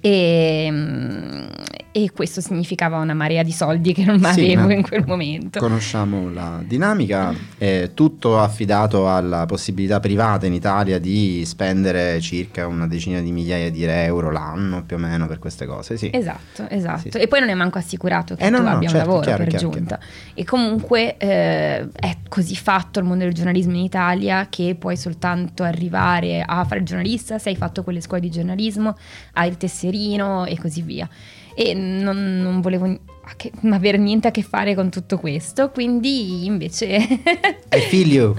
E, 0.00 0.68
mm, 0.70 1.46
e 1.92 2.10
questo 2.10 2.40
significava 2.40 2.98
una 2.98 3.12
marea 3.12 3.42
di 3.42 3.52
soldi 3.52 3.92
che 3.92 4.04
non 4.04 4.18
Sì, 4.32 4.52
avevo 4.52 4.72
in 4.72 4.82
quel 4.82 5.04
momento. 5.06 5.58
Conosciamo 5.58 6.30
la 6.30 6.62
dinamica, 6.64 7.34
è 7.58 7.90
tutto 7.92 8.40
affidato 8.40 9.10
alla 9.10 9.44
possibilità 9.44 10.00
privata 10.00 10.46
in 10.46 10.54
Italia 10.54 10.98
di 10.98 11.44
spendere 11.44 12.18
circa 12.20 12.66
una 12.66 12.86
decina 12.86 13.20
di 13.20 13.30
migliaia 13.30 13.70
di 13.70 13.84
euro 13.84 14.30
l'anno 14.30 14.84
più 14.84 14.96
o 14.96 14.98
meno 14.98 15.26
per 15.26 15.38
queste 15.38 15.66
cose, 15.66 15.98
sì. 15.98 16.10
Esatto, 16.12 16.66
esatto. 16.68 17.00
Sì, 17.00 17.10
sì. 17.12 17.18
E 17.18 17.28
poi 17.28 17.40
non 17.40 17.50
è 17.50 17.54
manco 17.54 17.76
assicurato 17.78 18.34
che 18.36 18.46
Eh, 18.46 18.50
tu 18.50 18.62
no, 18.62 18.68
abbia 18.68 18.88
certo, 18.88 18.96
un 18.96 18.98
lavoro 18.98 19.20
chiaro, 19.20 19.44
per 19.44 19.48
chiaro, 19.48 19.70
giunta. 19.70 19.98
E 20.32 20.44
comunque 20.44 21.16
eh, 21.18 21.88
è 21.92 22.16
così 22.28 22.56
fatto 22.56 22.98
il 23.00 23.04
mondo 23.04 23.24
del 23.24 23.34
giornalismo 23.34 23.72
in 23.72 23.82
Italia 23.84 24.46
che 24.48 24.76
puoi 24.78 24.96
soltanto 24.96 25.62
arrivare 25.62 26.42
a 26.46 26.64
fare 26.64 26.80
il 26.80 26.86
giornalista 26.86 27.38
se 27.38 27.50
hai 27.50 27.56
fatto 27.56 27.82
quelle 27.82 28.00
scuole 28.00 28.22
di 28.22 28.30
giornalismo, 28.30 28.96
hai 29.34 29.48
il 29.48 29.58
tesserino 29.58 30.46
e 30.46 30.58
così 30.58 30.80
via. 30.80 31.06
E 31.54 31.74
non, 31.74 32.40
non 32.40 32.60
volevo 32.60 32.98
che- 33.36 33.52
avere 33.70 33.98
niente 33.98 34.28
a 34.28 34.30
che 34.30 34.42
fare 34.42 34.74
con 34.74 34.90
tutto 34.90 35.18
questo, 35.18 35.70
quindi 35.70 36.44
invece 36.44 36.96
I 36.96 37.80
feel 37.88 38.10
you. 38.12 38.34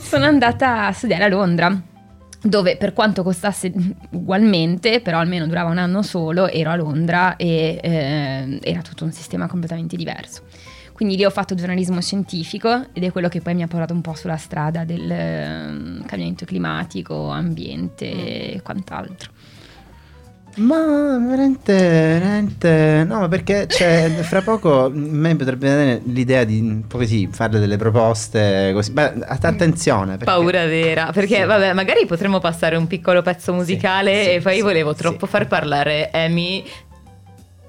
sono 0.00 0.24
andata 0.24 0.86
a 0.86 0.92
studiare 0.92 1.24
a 1.24 1.28
Londra 1.28 1.82
dove 2.42 2.76
per 2.76 2.92
quanto 2.92 3.22
costasse 3.22 3.72
ugualmente, 4.10 5.00
però 5.00 5.18
almeno 5.18 5.46
durava 5.46 5.70
un 5.70 5.78
anno 5.78 6.02
solo, 6.02 6.48
ero 6.48 6.70
a 6.70 6.76
Londra 6.76 7.36
e 7.36 7.78
eh, 7.82 8.58
era 8.62 8.82
tutto 8.82 9.04
un 9.04 9.12
sistema 9.12 9.46
completamente 9.48 9.96
diverso. 9.96 10.42
Quindi 10.92 11.16
lì 11.16 11.24
ho 11.26 11.30
fatto 11.30 11.54
giornalismo 11.54 12.00
scientifico 12.00 12.86
ed 12.94 13.04
è 13.04 13.12
quello 13.12 13.28
che 13.28 13.42
poi 13.42 13.54
mi 13.54 13.62
ha 13.62 13.66
portato 13.66 13.92
un 13.92 14.00
po' 14.00 14.14
sulla 14.14 14.38
strada 14.38 14.84
del 14.84 15.10
eh, 15.10 16.04
cambiamento 16.06 16.46
climatico, 16.46 17.28
ambiente 17.28 18.54
e 18.54 18.62
quant'altro. 18.62 19.32
Ma 20.56 21.18
veramente, 21.18 21.72
veramente, 21.74 23.04
no, 23.06 23.20
ma 23.20 23.28
perché 23.28 23.66
cioè, 23.66 24.08
fra 24.24 24.40
poco 24.40 24.84
a 24.86 24.90
me 24.90 25.36
potrebbe 25.36 25.68
venire 25.68 26.00
l'idea 26.06 26.44
di 26.44 26.82
così 26.90 27.28
fare 27.30 27.58
delle 27.58 27.76
proposte 27.76 28.70
così. 28.72 28.90
Beh, 28.92 29.12
att- 29.26 29.44
attenzione. 29.44 30.12
Perché... 30.12 30.24
Paura 30.24 30.64
vera, 30.66 31.10
perché 31.12 31.40
Sì. 31.40 31.44
vabbè, 31.44 31.72
magari 31.74 32.06
potremmo 32.06 32.38
passare 32.38 32.76
un 32.76 32.86
piccolo 32.86 33.20
pezzo 33.22 33.52
musicale 33.52 34.22
sì, 34.24 34.30
e 34.30 34.40
poi 34.40 34.56
sì, 34.56 34.60
volevo 34.62 34.94
troppo 34.94 35.26
far 35.26 35.46
parlare 35.46 36.10
Amy 36.12 36.64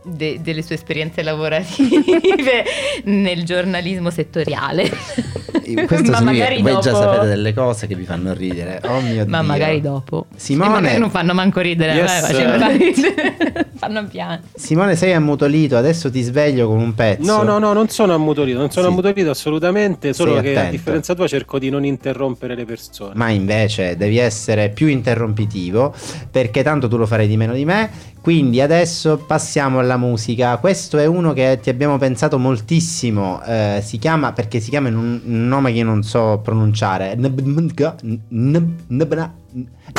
de- 0.07 0.39
delle 0.41 0.61
sue 0.61 0.75
esperienze 0.75 1.21
lavorative 1.23 2.63
nel 3.05 3.43
giornalismo 3.43 4.09
settoriale. 4.09 4.89
Questo 4.89 6.11
Ma 6.11 6.17
significa 6.17 6.21
magari 6.21 6.55
che 6.57 6.61
voi 6.61 6.81
già 6.81 6.91
dopo- 6.91 7.03
sapete 7.03 7.25
delle 7.27 7.53
cose 7.53 7.87
che 7.87 7.95
vi 7.95 8.05
fanno 8.05 8.33
ridere. 8.33 8.81
Oh 8.85 9.01
mio 9.01 9.25
Ma 9.27 9.39
Dio. 9.39 9.47
magari 9.47 9.81
dopo. 9.81 10.27
Simone- 10.35 10.69
E 10.69 10.81
magari 10.81 10.99
non 10.99 11.09
fanno 11.09 11.33
manco 11.33 11.59
ridere. 11.59 11.93
Yes, 11.93 12.31
vabbè, 12.31 13.65
fanno 13.77 14.05
piano. 14.07 14.41
Simone, 14.55 14.95
sei 14.95 15.13
ammutolito, 15.13 15.77
adesso 15.77 16.09
ti 16.09 16.21
sveglio 16.21 16.67
con 16.67 16.79
un 16.79 16.93
pezzo. 16.93 17.23
No, 17.31 17.43
no, 17.43 17.59
no, 17.59 17.73
non 17.73 17.89
sono 17.89 18.13
ammutolito, 18.13 18.57
non 18.57 18.71
sono 18.71 18.85
Sì. 18.87 18.91
ammutolito 18.91 19.29
assolutamente, 19.29 20.13
solo 20.13 20.33
Sei 20.35 20.41
che 20.43 20.49
a 20.49 20.53
attento. 20.59 20.71
differenza 20.71 21.13
tua 21.15 21.27
cerco 21.27 21.59
di 21.59 21.69
non 21.69 21.85
interrompere 21.85 22.55
le 22.55 22.65
persone. 22.65 23.11
Ma 23.15 23.29
invece 23.29 23.95
devi 23.97 24.17
essere 24.17 24.69
più 24.69 24.87
interrompitivo 24.87 25.93
perché 26.31 26.63
tanto 26.63 26.87
tu 26.87 26.97
lo 26.97 27.05
farai 27.05 27.27
di 27.27 27.37
meno 27.37 27.53
di 27.53 27.65
me. 27.65 27.89
Quindi 28.27 28.59
adesso 28.59 29.23
passiamo 29.25 29.79
alla 29.79 29.95
musica. 29.95 30.57
Questo 30.57 30.97
è 30.97 31.05
uno 31.05 31.31
che 31.31 31.59
ti 31.61 31.69
abbiamo 31.69 31.97
pensato 31.97 32.37
moltissimo. 32.37 33.41
eh, 33.41 33.79
si 33.81 33.97
chiama 33.99 34.33
perché 34.33 34.59
si 34.59 34.69
chiama 34.69 34.89
in 34.89 34.97
un, 34.97 35.21
nome 35.23 35.71
che 35.71 35.77
io 35.77 35.85
non 35.85 36.03
so 36.03 36.41
pronunciare. 36.43 37.15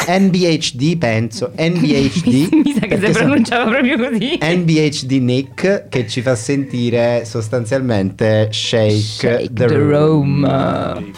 NBHD, 0.07 0.99
penso. 0.99 1.53
NBHD. 1.59 2.53
Mi 2.53 2.75
sa 2.79 2.87
che 2.87 3.01
si 3.03 3.13
pronunciava 3.13 3.71
proprio 3.71 3.97
così. 3.97 4.39
NBHD 4.43 5.13
Nick 5.23 5.89
che 5.89 6.07
ci 6.07 6.21
fa 6.21 6.35
sentire 6.35 7.25
sostanzialmente 7.25 8.49
Shake, 8.53 8.91
Shake 8.91 9.53
the, 9.55 9.65
the 9.65 9.75
Room. 9.75 10.45
Room. 10.45 11.13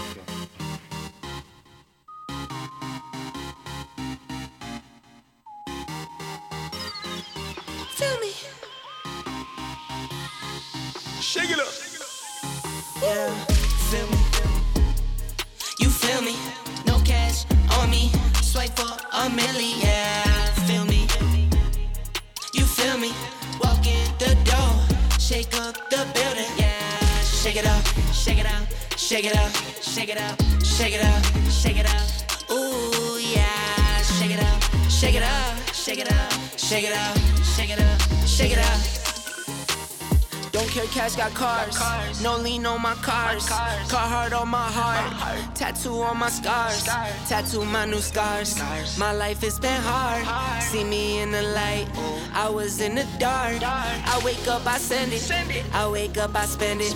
Cars. 43.49 43.90
Car 43.90 44.09
hard 44.09 44.32
on 44.32 44.49
my 44.49 44.59
heart. 44.59 45.54
Tattoo 45.54 46.02
on 46.02 46.18
my 46.18 46.28
scars. 46.28 46.85
Tattoo 47.28 47.64
my 47.64 47.85
new 47.85 48.00
scars. 48.00 48.59
My 48.99 49.12
life 49.12 49.40
has 49.42 49.59
been 49.59 49.80
hard. 49.82 50.62
See 50.62 50.85
me 50.85 51.20
in 51.20 51.30
the 51.30 51.42
light. 51.42 51.87
I 52.32 52.49
was 52.49 52.80
in 52.80 52.94
the 52.94 53.06
dark. 53.18 53.62
I 53.62 54.20
wake 54.25 54.47
up, 54.49 54.66
I 54.66 54.78
send 54.78 55.12
it. 55.12 55.30
I 55.73 55.88
wake 55.88 56.18
up, 56.18 56.35
I 56.35 56.47
spend 56.47 56.80
it. 56.80 56.94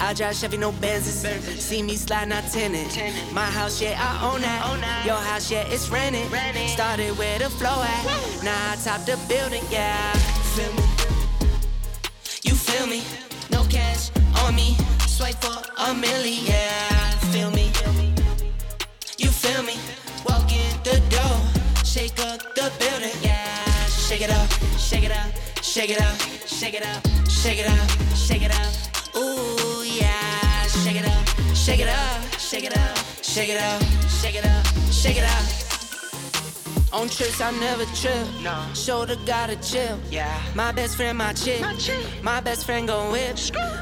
I 0.00 0.12
drive 0.14 0.36
Chevy, 0.36 0.56
no 0.56 0.72
Benzes. 0.72 1.60
See 1.60 1.82
me 1.82 1.96
slide, 1.96 2.28
not 2.28 2.44
tenant. 2.52 2.96
My 3.32 3.44
house, 3.44 3.80
yeah, 3.80 3.96
I 3.98 4.32
own 4.32 4.40
that. 4.42 5.04
Your 5.04 5.16
house, 5.16 5.50
yeah, 5.50 5.66
it's 5.68 5.88
rented. 5.88 6.26
Started 6.70 7.16
where 7.18 7.38
the 7.38 7.50
flow 7.50 7.82
at. 7.82 8.44
Now 8.44 8.72
I 8.72 8.76
top 8.76 9.04
the 9.04 9.18
building, 9.28 9.64
yeah. 9.70 10.12
Feel 10.54 10.72
me? 10.74 10.82
You 12.42 12.54
feel 12.54 12.86
me? 12.86 13.25
On 14.46 14.54
me. 14.54 14.76
Swipe 15.08 15.34
for 15.42 15.58
a 15.76 15.92
milli, 15.92 16.46
yeah. 16.46 17.10
Feel 17.32 17.50
me? 17.50 17.66
You 19.18 19.28
feel 19.28 19.62
me? 19.64 19.74
Walk 20.24 20.52
in 20.52 20.70
the 20.84 21.00
door. 21.10 21.36
Shake 21.84 22.20
up 22.20 22.54
the 22.54 22.70
building, 22.78 23.16
yeah. 23.22 23.64
Shake 24.06 24.22
it 24.22 24.30
up, 24.30 24.48
shake 24.78 25.02
it 25.04 25.10
up, 25.10 25.32
shake 25.62 25.90
it 25.90 26.00
up, 26.00 26.16
shake 26.46 26.74
it 26.74 26.86
up, 26.86 27.02
shake 27.28 27.58
it 27.58 27.66
up, 27.66 27.90
shake 28.14 28.42
it 28.42 28.52
up. 28.52 29.16
Ooh, 29.16 29.82
yeah. 29.84 30.62
Shake 30.84 31.00
it 31.00 31.06
up, 31.06 31.56
shake 31.56 31.80
it 31.80 31.88
up, 31.88 32.38
shake 32.38 32.64
it 32.64 32.76
up, 32.76 32.96
shake 33.22 33.48
it 33.48 33.60
up, 33.60 33.82
shake 34.08 34.36
it 34.36 34.44
up, 34.44 34.66
shake 34.92 35.16
it 35.16 35.24
up. 35.24 35.65
On 36.96 37.10
trips, 37.10 37.42
I 37.42 37.50
never 37.50 37.84
trip. 37.94 38.26
No. 38.42 38.56
Shoulder 38.72 39.16
gotta 39.26 39.56
chill. 39.56 39.98
Yeah. 40.10 40.34
My 40.54 40.72
best 40.72 40.96
friend, 40.96 41.18
my 41.18 41.34
chick. 41.34 41.60
My, 42.22 42.40
best 42.40 42.64
friend 42.64 42.88
gon' 42.88 43.12
whip. 43.12 43.36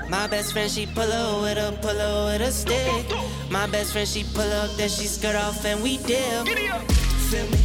My 0.09 0.27
best 0.27 0.53
friend, 0.53 0.69
she 0.69 0.85
pull 0.87 1.13
up 1.13 1.43
with 1.43 1.57
a 1.57 1.79
pull 1.81 2.01
up 2.01 2.33
with 2.33 2.49
a 2.49 2.51
stick. 2.51 3.07
My 3.53 3.69
best 3.69 3.93
friend, 3.93 4.09
she 4.09 4.25
pull 4.35 4.53
up, 4.53 4.69
then 4.77 4.89
she 4.89 5.07
skirt 5.07 5.37
off 5.37 5.65
and 5.65 5.81
we 5.81 5.99
dip. 5.99 6.45
Feel 7.31 7.47
me? 7.47 7.59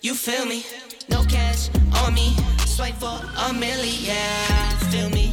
You 0.00 0.14
feel 0.14 0.46
me? 0.46 0.64
No 1.08 1.24
cash 1.24 1.68
on 2.04 2.14
me. 2.14 2.36
Swipe 2.66 2.94
for 2.94 3.18
a 3.46 3.50
milli, 3.50 4.06
yeah. 4.06 4.70
Feel 4.92 5.10
me? 5.10 5.32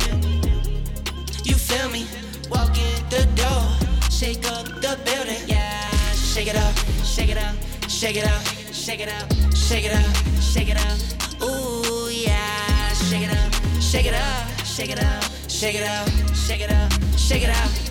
You 1.43 1.53
feel 1.53 1.87
me? 1.91 2.07
Walk 2.49 2.75
in 2.75 3.09
the 3.11 3.27
door. 3.35 3.85
Shake 4.09 4.49
up 4.51 4.65
the 4.81 4.97
building, 5.05 5.47
yeah. 5.47 5.87
Shake 6.13 6.47
it 6.47 6.55
up, 6.55 6.75
shake 7.05 7.29
it 7.29 7.37
up, 7.37 7.55
shake 7.95 8.17
it 8.17 8.25
up, 8.25 8.43
shake 8.73 8.99
it 8.99 9.07
up, 9.07 9.55
shake 9.55 9.85
it 9.85 9.93
up, 9.93 10.41
shake 10.41 10.69
it 10.69 10.77
up. 10.77 11.41
Ooh, 11.41 12.09
yeah. 12.09 12.91
Shake 12.93 13.23
it 13.23 13.31
up, 13.31 13.81
shake 13.81 14.05
it 14.07 14.13
up, 14.13 14.65
shake 14.65 14.91
it 14.91 14.99
up, 14.99 15.23
shake 15.47 15.75
it 15.75 15.87
up, 15.87 16.09
shake 16.35 16.61
it 16.61 16.71
up, 16.71 16.91
shake 17.15 17.43
it 17.43 17.49
up. 17.49 17.83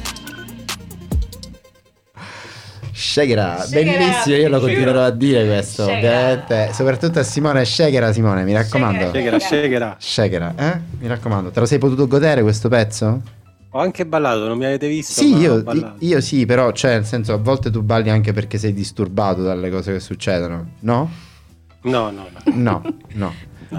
Shakera, 2.93 3.65
bellissimo, 3.71 4.37
io 4.37 4.49
lo 4.49 4.61
continuerò 4.61 5.05
a 5.05 5.11
dire 5.11 5.47
questo, 5.47 5.85
ovviamente. 5.85 6.71
Soprattutto 6.73 7.21
a 7.21 7.23
Simone 7.23 7.65
Shakera, 7.65 8.13
Simone, 8.13 8.45
mi 8.45 8.53
raccomando. 8.53 9.07
Shakera, 9.07 9.39
shakera. 9.39 9.97
Shakera, 9.99 10.55
eh? 10.57 10.81
Mi 10.99 11.09
raccomando, 11.09 11.51
te 11.51 11.61
lo 11.61 11.67
sei 11.67 11.79
potuto 11.79 12.07
godere 12.07 12.43
questo 12.43 12.69
pezzo? 12.69 13.23
Ho 13.77 13.81
anche 13.81 14.07
ballato, 14.07 14.47
non 14.47 14.57
mi 14.57 14.67
avete 14.67 14.87
visto? 14.87 15.21
Sì, 15.21 15.35
io, 15.35 15.65
io 15.99 16.21
sì, 16.21 16.47
però, 16.47 16.71
cioè, 16.71 16.93
nel 16.93 17.05
senso, 17.05 17.33
a 17.33 17.39
volte 17.39 17.73
tu 17.73 17.83
balli 17.83 18.09
anche 18.09 18.33
perché 18.33 18.57
sei 18.57 18.73
disturbato 18.73 19.43
dalle 19.43 19.69
cose 19.69 19.93
che 19.93 19.99
succedono, 19.99 20.75
no? 20.81 21.11
No, 21.83 22.11
no, 22.13 22.29
no. 22.53 22.53
No, 22.55 22.83
no. 23.15 23.35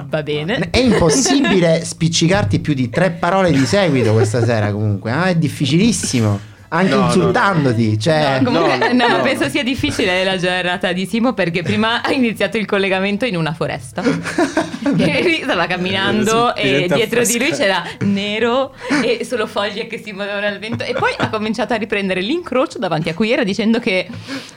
Va 0.09 0.21
bene. 0.21 0.69
È 0.69 0.79
impossibile 0.79 1.85
spiccicarti 1.85 2.59
più 2.59 2.73
di 2.73 2.89
tre 2.89 3.11
parole 3.11 3.51
di 3.51 3.65
seguito 3.65 4.11
questa 4.11 4.43
sera 4.43 4.69
comunque, 4.73 5.11
ah, 5.11 5.27
è 5.27 5.35
difficilissimo. 5.37 6.54
Anche 6.69 6.93
No, 6.95 6.99
no, 7.01 7.05
insultandoti, 7.05 7.99
cioè... 7.99 8.39
No, 8.41 8.51
comunque, 8.51 8.77
no, 8.77 8.87
no, 8.93 9.07
ma 9.07 9.17
no. 9.17 9.23
penso 9.23 9.47
sia 9.49 9.63
difficile 9.63 10.23
la 10.23 10.37
giornata 10.37 10.91
di 10.91 11.05
Simo 11.05 11.33
perché 11.33 11.61
prima 11.63 12.01
ha 12.01 12.11
iniziato 12.11 12.57
il 12.57 12.65
collegamento 12.65 13.25
in 13.25 13.37
una 13.37 13.53
foresta. 13.53 14.01
e 14.97 15.23
lui 15.23 15.39
stava 15.43 15.65
camminando 15.67 16.55
e 16.55 16.87
dietro 16.91 17.23
di 17.23 17.37
lui 17.37 17.47
fresca. 17.47 17.63
c'era 17.63 17.83
nero 18.01 18.73
e 19.03 19.23
solo 19.25 19.47
foglie 19.47 19.87
che 19.87 20.01
si 20.03 20.11
muovevano 20.11 20.47
al 20.47 20.59
vento. 20.59 20.83
E 20.83 20.93
poi 20.93 21.11
ha 21.17 21.29
cominciato 21.29 21.73
a 21.73 21.77
riprendere 21.77 22.21
l'incrocio 22.21 22.77
davanti 22.79 23.09
a 23.09 23.13
cui 23.13 23.31
era 23.31 23.43
dicendo 23.43 23.79
che 23.79 24.07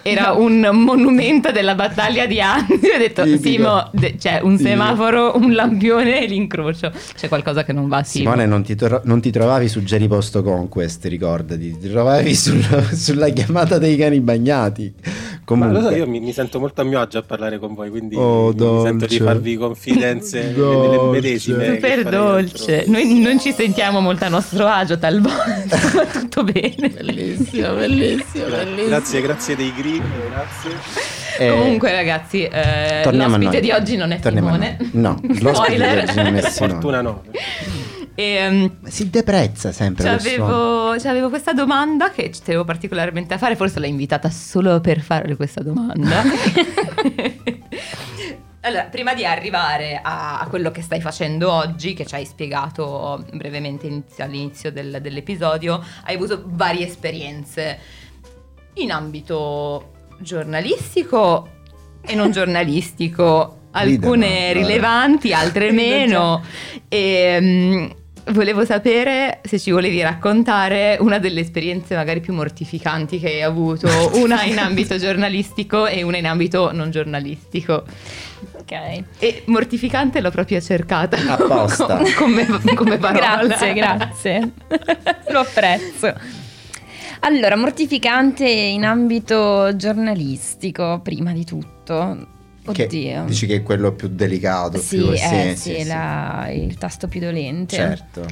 era 0.02 0.32
un 0.32 0.68
monumento 0.72 1.52
della 1.52 1.74
battaglia 1.74 2.26
di 2.26 2.40
Anzi. 2.40 2.72
Ho 2.94 2.98
detto, 2.98 3.22
Tipico. 3.22 3.42
Simo, 3.48 3.90
de- 3.92 4.16
c'è 4.18 4.40
un 4.42 4.56
Tipico. 4.56 4.68
semaforo, 4.68 5.36
un 5.36 5.54
lampione 5.54 6.22
e 6.22 6.26
l'incrocio. 6.26 6.90
C'è 7.14 7.28
qualcosa 7.28 7.64
che 7.64 7.72
non 7.72 7.88
va, 7.88 8.02
Simo. 8.02 8.24
Simone, 8.30 8.46
non 8.46 8.62
ti, 8.62 8.74
tro- 8.74 9.02
non 9.04 9.20
ti 9.20 9.30
trovavi 9.30 9.68
su 9.68 9.82
Geriposto 9.82 10.42
Conquest, 10.42 11.04
ricordati, 11.06 11.76
ti 11.78 11.88
trovavi 11.88 12.06
sul- 12.34 12.64
sulla 12.94 13.28
chiamata 13.30 13.78
dei 13.78 13.96
cani 13.96 14.20
bagnati. 14.20 14.94
Ma 15.48 15.66
lo 15.66 15.76
so, 15.76 15.86
Comunque, 15.86 15.96
io 15.96 16.06
mi, 16.06 16.20
mi 16.20 16.32
sento 16.34 16.58
molto 16.60 16.82
a 16.82 16.84
mio 16.84 17.00
agio 17.00 17.16
a 17.18 17.22
parlare 17.22 17.58
con 17.58 17.72
voi, 17.74 17.88
quindi 17.88 18.14
Oh, 18.16 18.52
mi 18.52 18.82
sento 18.84 19.06
di 19.06 19.18
farvi 19.18 19.56
confidenze 19.56 20.52
nelle 20.54 21.00
medesime. 21.10 21.72
Super 21.74 22.02
dolce. 22.06 22.84
Noi 22.86 23.18
non 23.20 23.40
ci 23.40 23.52
sentiamo 23.52 24.00
molto 24.00 24.24
a 24.26 24.28
nostro 24.28 24.66
agio 24.66 24.98
talvolta, 24.98 25.78
ma 25.94 26.04
tutto 26.12 26.44
bene. 26.44 26.90
bellissimo, 26.90 27.72
bellissimo, 27.74 28.44
Gra- 28.46 28.64
Grazie, 28.64 29.20
grazie 29.22 29.56
dei 29.56 29.72
grilli, 29.74 30.02
grazie. 30.30 30.70
Eh, 31.38 31.50
Comunque, 31.50 31.92
ragazzi, 31.92 32.42
eh, 32.42 33.10
l'ospite 33.10 33.60
di 33.60 33.70
oggi 33.70 33.96
non 33.96 34.10
è 34.10 34.18
Torniamo 34.18 34.48
Simone. 34.52 34.76
No, 34.92 35.18
l'ospite 35.22 35.54
Spoiler. 35.54 35.94
di 36.04 36.10
oggi 36.10 36.16
non 36.22 36.34
è 36.36 36.40
Simone. 36.50 36.72
fortuna 36.72 37.00
no. 37.00 37.22
E, 38.18 38.34
ehm, 38.34 38.88
Si 38.88 39.10
deprezza 39.10 39.70
sempre. 39.70 40.02
C'avevo, 40.02 40.96
c'avevo 40.98 41.28
questa 41.28 41.52
domanda 41.52 42.10
che 42.10 42.32
ci 42.32 42.42
tenevo 42.42 42.64
particolarmente 42.64 43.34
a 43.34 43.38
fare, 43.38 43.54
forse 43.54 43.78
l'hai 43.78 43.90
invitata 43.90 44.28
solo 44.28 44.80
per 44.80 45.00
farle 45.02 45.36
questa 45.36 45.62
domanda. 45.62 46.24
allora, 48.62 48.82
prima 48.86 49.14
di 49.14 49.24
arrivare 49.24 50.00
a, 50.02 50.40
a 50.40 50.48
quello 50.48 50.72
che 50.72 50.82
stai 50.82 51.00
facendo 51.00 51.52
oggi, 51.52 51.94
che 51.94 52.04
ci 52.04 52.16
hai 52.16 52.24
spiegato 52.24 53.24
brevemente 53.34 53.86
inizio- 53.86 54.24
all'inizio 54.24 54.72
del- 54.72 54.98
dell'episodio, 55.00 55.80
hai 56.02 56.16
avuto 56.16 56.42
varie 56.44 56.88
esperienze 56.88 57.78
in 58.74 58.90
ambito 58.90 59.92
giornalistico 60.18 61.50
e 62.00 62.16
non 62.16 62.32
giornalistico, 62.32 63.58
alcune 63.70 64.52
rilevanti, 64.52 65.32
altre 65.32 65.70
meno. 65.70 66.42
E, 66.88 67.38
mm, 67.40 67.86
volevo 68.30 68.64
sapere 68.64 69.40
se 69.42 69.58
ci 69.58 69.70
volevi 69.70 70.00
raccontare 70.02 70.96
una 71.00 71.18
delle 71.18 71.40
esperienze 71.40 71.94
magari 71.94 72.20
più 72.20 72.32
mortificanti 72.34 73.18
che 73.18 73.26
hai 73.26 73.42
avuto, 73.42 73.88
una 74.20 74.42
in 74.44 74.58
ambito 74.58 74.96
giornalistico 74.96 75.86
e 75.86 76.02
una 76.02 76.16
in 76.16 76.26
ambito 76.26 76.72
non 76.72 76.90
giornalistico. 76.90 77.84
Ok. 78.60 79.02
E 79.18 79.42
mortificante 79.46 80.20
l'ho 80.20 80.30
proprio 80.30 80.60
cercata 80.60 81.16
Apposta. 81.16 82.00
come, 82.16 82.46
come 82.74 82.98
parola. 82.98 83.44
Grazie, 83.46 83.72
grazie. 83.72 84.52
Lo 85.30 85.40
apprezzo. 85.40 86.14
Allora, 87.20 87.56
mortificante 87.56 88.48
in 88.48 88.84
ambito 88.84 89.74
giornalistico, 89.74 91.00
prima 91.02 91.32
di 91.32 91.44
tutto. 91.44 92.36
Che 92.72 92.84
Oddio. 92.84 93.24
dici 93.24 93.46
che 93.46 93.56
è 93.56 93.62
quello 93.62 93.92
più 93.92 94.08
delicato, 94.08 94.78
sì, 94.78 94.96
più 94.96 95.10
eh, 95.12 95.54
sì, 95.56 95.84
la- 95.84 96.48
il 96.52 96.76
tasto 96.78 97.08
più 97.08 97.20
dolente. 97.20 97.76
Certo. 97.76 98.26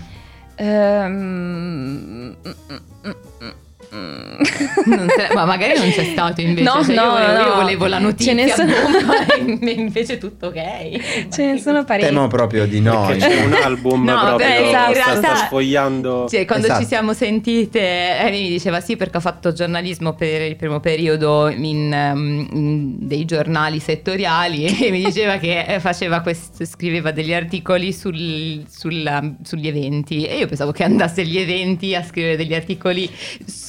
Ehm, 0.57 1.12
mm, 1.12 2.33
mm, 2.49 3.11
mm, 3.45 3.50
mm. 3.95 4.95
Non 4.97 5.09
se- 5.09 5.35
ma 5.35 5.45
magari 5.45 5.78
non 5.78 5.90
c'è 5.90 6.05
stato 6.05 6.40
invece. 6.40 6.62
No, 6.62 6.83
Cioè, 6.85 6.95
io, 6.95 7.02
no, 7.05 7.11
volevo, 7.11 7.33
io 7.40 7.49
no. 7.49 7.55
volevo 7.55 7.87
la 7.87 7.99
notizia, 7.99 8.35
Ce 8.37 8.43
ne 8.45 8.49
sono- 8.50 8.73
bomba, 9.45 9.71
invece 9.71 10.19
tutto 10.19 10.47
ok. 10.49 11.28
Ce 11.33 11.45
ne 11.45 11.59
sono 11.59 11.85
parecchi. 11.85 12.09
Temo 12.09 12.26
proprio 12.28 12.66
di 12.66 12.81
no. 12.81 13.07
Perché 13.07 13.26
c'è 13.28 13.45
un 13.45 13.52
album 13.55 14.05
No, 14.05 14.21
proprio 14.21 14.47
beh, 14.49 14.69
esatto. 14.69 14.95
sta, 14.95 15.16
sta 15.16 15.37
sfogliando. 15.47 16.26
Cioè, 16.28 16.45
quando 16.45 16.66
Esatto. 16.66 16.83
ci 16.83 16.87
siamo 16.88 17.12
sentite, 17.12 18.16
Amy 18.21 18.43
mi 18.43 18.49
diceva 18.49 18.81
sì 18.81 18.97
perché 18.97 19.16
ho 19.16 19.21
fatto 19.21 19.52
giornalismo 19.52 20.14
per 20.14 20.43
il 20.43 20.57
primo 20.57 20.81
periodo 20.81 21.49
in, 21.49 21.90
um, 22.14 22.49
in 22.52 22.95
dei 23.07 23.25
giornali 23.25 23.78
settoriali 23.81 24.66
e 24.81 24.90
mi 24.90 25.02
diceva 25.05 25.37
che 25.38 25.64
eh, 25.66 25.81
faceva 25.81 26.21
questo, 26.21 26.64
scriveva 26.64 27.11
degli 27.11 27.33
articoli 27.35 27.93
sul- 27.93 28.64
sulla- 28.69 29.35
sugli 29.43 29.66
eventi 29.69 30.25
e 30.26 30.38
io 30.38 30.47
pensavo 30.47 30.73
che 30.73 30.85
andasse 30.85 31.23
agli 31.23 31.38
eventi 31.38 31.95
a 31.95 32.02
scrivere 32.05 32.37
degli 32.37 32.55
articoli 32.55 33.09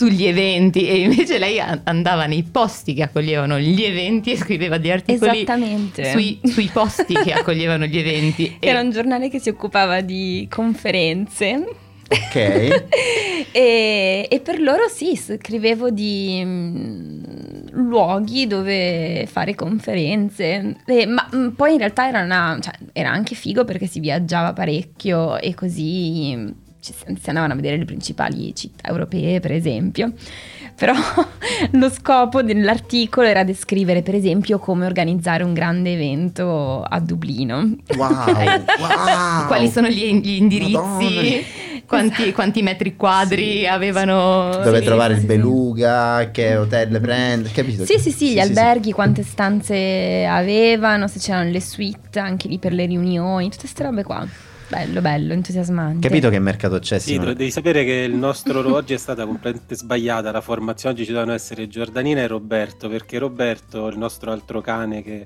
sugli 0.08 0.26
eventi 0.26 0.88
e 0.88 1.00
invece 1.02 1.38
lei 1.38 1.60
andava 1.60 2.26
nei 2.26 2.44
posti 2.44 2.94
che 2.94 3.04
accoglievano 3.04 3.60
gli 3.60 3.84
eventi 3.84 4.32
e 4.32 4.38
scriveva 4.38 4.78
degli 4.78 4.92
articoli 4.92 5.38
Esattamente. 5.42 6.12
sui, 6.12 6.40
sui 6.44 6.70
posti 6.72 7.14
che 7.14 7.34
accoglievano 7.34 7.86
gli 7.86 7.98
eventi. 7.98 8.58
Era 8.60 8.80
un 8.82 8.92
giornale 8.92 9.30
che 9.30 9.40
si 9.40 9.50
occupava 9.50 10.02
di 10.02 10.48
conferenze. 10.50 11.66
Ok. 12.10 12.36
e, 13.52 14.28
e 14.30 14.40
per 14.40 14.62
loro 14.62 14.88
sì, 14.88 15.16
scrivevo 15.18 15.90
di 15.90 16.42
mm, 16.44 17.24
luoghi 17.72 18.48
dove 18.48 19.28
fare 19.30 19.56
conferenze, 19.56 20.78
E- 20.86 21.06
ma 21.06 21.30
mm, 21.36 21.50
poi 21.50 21.74
in 21.74 21.80
realtà 21.80 22.08
era, 22.08 22.22
una- 22.24 22.58
cioè, 22.62 22.74
era 22.94 23.10
anche 23.12 23.36
figo 23.36 23.66
perché 23.66 23.88
si 23.88 24.00
viaggiava 24.00 24.53
parecchio 24.53 25.38
e 25.38 25.53
così 25.53 26.34
mm, 26.36 26.48
ci 26.94 27.16
si 27.20 27.30
andavano 27.30 27.54
a 27.54 27.56
vedere 27.56 27.78
le 27.78 27.86
principali 27.86 28.54
città 28.56 28.90
europee, 28.90 29.40
per 29.40 29.52
esempio. 29.52 30.14
Però 30.76 30.94
lo 31.72 31.90
scopo 31.90 32.44
dell'articolo 32.44 33.28
era 33.28 33.44
descrivere, 33.44 34.04
per 34.04 34.16
esempio, 34.16 34.60
come 34.60 34.86
organizzare 34.86 35.44
un 35.44 35.54
grande 35.54 35.94
evento 35.94 36.84
a 36.84 37.00
Dublino. 37.00 37.76
Wow, 37.96 38.26
wow. 38.78 39.48
Quali 39.48 39.70
sono 39.70 39.88
gli, 39.88 40.14
gli 40.22 40.36
indirizzi? 40.36 40.72
Madonna. 40.72 41.66
Quanti, 41.88 42.34
quanti 42.34 42.62
metri 42.62 42.98
quadri 42.98 43.66
avevano? 43.66 44.60
Dove 44.62 44.80
Sì, 44.80 44.86
trovare 44.86 45.14
sì, 45.14 45.22
il 45.22 45.26
sì. 45.30 45.36
beluga, 45.36 46.30
che 46.32 46.58
hotel 46.58 47.00
prendere, 47.00 47.54
capito? 47.54 47.86
Sì, 47.86 47.98
sì, 47.98 48.12
sì, 48.12 48.34
gli 48.34 48.40
alberghi, 48.40 48.92
quante 48.92 49.24
stanze 49.24 50.26
avevano, 50.30 51.08
se 51.08 51.20
c'erano 51.20 51.50
le 51.50 51.62
suite 51.62 52.20
anche 52.20 52.50
lì 52.50 52.58
per 52.60 52.74
le 52.74 52.86
riunioni, 52.86 53.46
tutte 53.46 53.62
queste 53.62 53.84
robe 53.84 54.04
qua. 54.04 54.28
Bello, 54.70 55.00
bello, 55.01 55.34
entusiasmante. 55.34 56.06
Capito 56.08 56.30
che 56.30 56.40
mercato 56.40 56.80
c'è? 56.80 57.00
Sì, 57.00 57.12
Simone? 57.14 57.34
devi 57.36 57.51
sapere 57.51 57.86
che 57.86 57.94
il 57.94 58.16
nostro 58.16 58.60
oggi 58.74 58.94
è 58.94 58.98
stata 58.98 59.25
completamente 59.25 59.75
sbagliata 59.75 60.32
la 60.32 60.42
formazione. 60.42 60.94
Oggi 60.96 61.06
ci 61.06 61.12
dovevano 61.12 61.36
essere 61.36 61.68
Giordanina 61.68 62.22
e 62.22 62.27
Roberto, 62.27 62.90
perché 62.90 63.18
Roberto, 63.18 63.88
il 63.88 63.98
nostro 63.98 64.32
altro 64.32 64.60
cane 64.62 65.01
che 65.03 65.25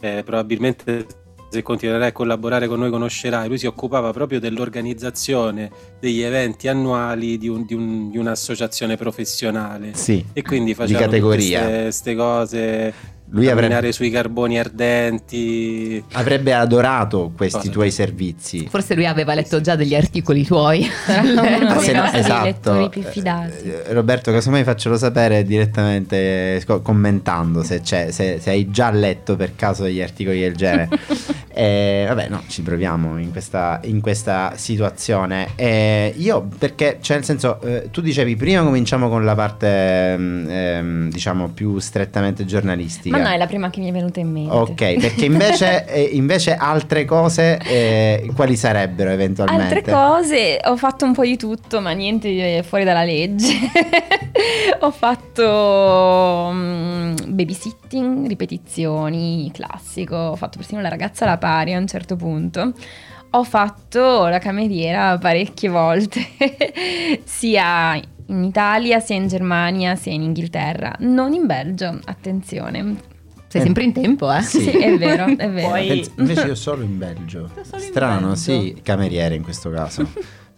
eh, 0.00 0.22
probabilmente 0.24 1.06
se 1.52 1.60
continuerai 1.62 2.08
a 2.08 2.12
collaborare 2.12 2.66
con 2.66 2.78
noi 2.78 2.88
conoscerai, 2.90 3.46
lui 3.46 3.58
si 3.58 3.66
occupava 3.66 4.10
proprio 4.10 4.40
dell'organizzazione 4.40 5.70
degli 6.00 6.22
eventi 6.22 6.66
annuali 6.68 7.36
di, 7.36 7.48
un- 7.48 7.64
di 7.66 7.74
un- 7.74 8.10
di 8.10 8.16
un'associazione 8.16 8.96
professionale. 8.96 9.90
Sì. 9.94 10.24
E 10.32 10.40
quindi 10.42 10.72
faceva 10.74 11.00
categoria. 11.00 11.66
queste 11.82 12.14
cose, 12.14 12.94
Lui 13.34 13.46
avrebbe, 13.46 13.60
camminare 13.60 13.92
sui 13.92 14.10
carboni 14.10 14.58
ardenti. 14.58 16.02
avrebbe 16.12 16.52
adorato 16.52 17.32
questi 17.34 17.58
Cosa? 17.58 17.70
tuoi 17.70 17.90
servizi. 17.90 18.66
Forse 18.68 18.94
lui 18.94 19.06
aveva 19.06 19.32
letto 19.34 19.60
già 19.62 19.74
degli 19.74 19.94
articoli 19.94 20.44
tuoi. 20.44 20.86
Sarà 21.06 21.22
uno 21.24 21.40
dei 21.40 21.80
se 21.80 21.92
no- 21.92 22.12
esatto. 22.12 22.88
più 22.90 23.02
fidati. 23.02 23.70
Eh, 23.70 23.92
Roberto, 23.94 24.32
casomai 24.32 24.64
faccelo 24.64 24.98
sapere 24.98 25.44
direttamente 25.44 26.62
commentando 26.82 27.62
se, 27.62 27.80
c'è, 27.80 28.10
se, 28.10 28.38
se 28.38 28.50
hai 28.50 28.70
già 28.70 28.90
letto 28.90 29.34
per 29.34 29.56
caso 29.56 29.84
degli 29.84 30.02
articoli 30.02 30.40
del 30.40 30.54
genere. 30.54 30.88
Eh, 31.54 32.04
vabbè, 32.08 32.28
no, 32.28 32.42
ci 32.48 32.62
proviamo 32.62 33.18
in 33.18 33.30
questa, 33.30 33.80
in 33.84 34.00
questa 34.00 34.52
situazione. 34.56 35.50
Eh, 35.56 36.14
io, 36.16 36.48
perché, 36.58 36.98
cioè, 37.00 37.16
nel 37.16 37.24
senso, 37.24 37.60
eh, 37.60 37.90
tu 37.90 38.00
dicevi 38.00 38.36
prima 38.36 38.62
cominciamo 38.62 39.08
con 39.08 39.24
la 39.24 39.34
parte, 39.34 40.16
mm, 40.16 40.48
ehm, 40.48 41.10
diciamo, 41.10 41.48
più 41.48 41.78
strettamente 41.78 42.44
giornalistica. 42.44 43.16
Ma 43.16 43.22
no, 43.22 43.30
è 43.30 43.36
la 43.36 43.46
prima 43.46 43.70
che 43.70 43.80
mi 43.80 43.88
è 43.88 43.92
venuta 43.92 44.20
in 44.20 44.30
mente. 44.30 44.54
Ok, 44.54 45.00
perché 45.00 45.24
invece, 45.24 45.86
eh, 45.92 46.02
invece 46.02 46.54
altre 46.54 47.04
cose, 47.04 47.58
eh, 47.58 48.30
quali 48.34 48.56
sarebbero 48.56 49.10
eventualmente? 49.10 49.74
Altre 49.74 49.92
cose, 49.92 50.60
ho 50.64 50.76
fatto 50.76 51.04
un 51.04 51.12
po' 51.12 51.24
di 51.24 51.36
tutto, 51.36 51.80
ma 51.80 51.92
niente 51.92 52.28
di 52.28 52.62
fuori 52.62 52.84
dalla 52.84 53.04
legge. 53.04 53.54
ho 54.80 54.90
fatto 54.90 56.50
mm, 56.52 57.14
babysitting, 57.92 58.26
ripetizioni, 58.26 59.50
classico. 59.52 60.16
Ho 60.16 60.36
fatto 60.36 60.58
persino 60.58 60.80
la 60.80 60.88
ragazza 60.88 61.24
alla 61.24 61.38
pari 61.38 61.74
a 61.74 61.78
un 61.78 61.86
certo 61.86 62.16
punto. 62.16 62.72
Ho 63.34 63.44
fatto 63.44 64.26
la 64.26 64.38
cameriera 64.38 65.16
parecchie 65.18 65.68
volte, 65.68 66.20
sia 67.24 68.00
in 68.26 68.44
Italia, 68.44 69.00
sia 69.00 69.16
in 69.16 69.26
Germania, 69.26 69.96
sia 69.96 70.12
in 70.12 70.22
Inghilterra. 70.22 70.94
Non 71.00 71.32
in 71.32 71.46
Belgio, 71.46 71.98
attenzione. 72.04 73.10
Sei 73.48 73.62
sempre 73.62 73.84
in 73.84 73.92
tempo, 73.92 74.32
eh? 74.32 74.40
Sì. 74.42 74.60
Sì, 74.60 74.70
è 74.70 74.96
vero, 74.96 75.26
è 75.36 75.50
vero. 75.50 75.68
Poi- 75.68 76.10
invece 76.16 76.46
io 76.46 76.54
solo 76.54 76.82
in 76.82 76.96
Belgio. 76.98 77.50
Solo 77.62 77.82
in 77.82 77.88
Strano, 77.88 78.26
Belgio. 78.28 78.36
sì, 78.36 78.80
cameriere 78.82 79.34
in 79.34 79.42
questo 79.42 79.70
caso. 79.70 80.06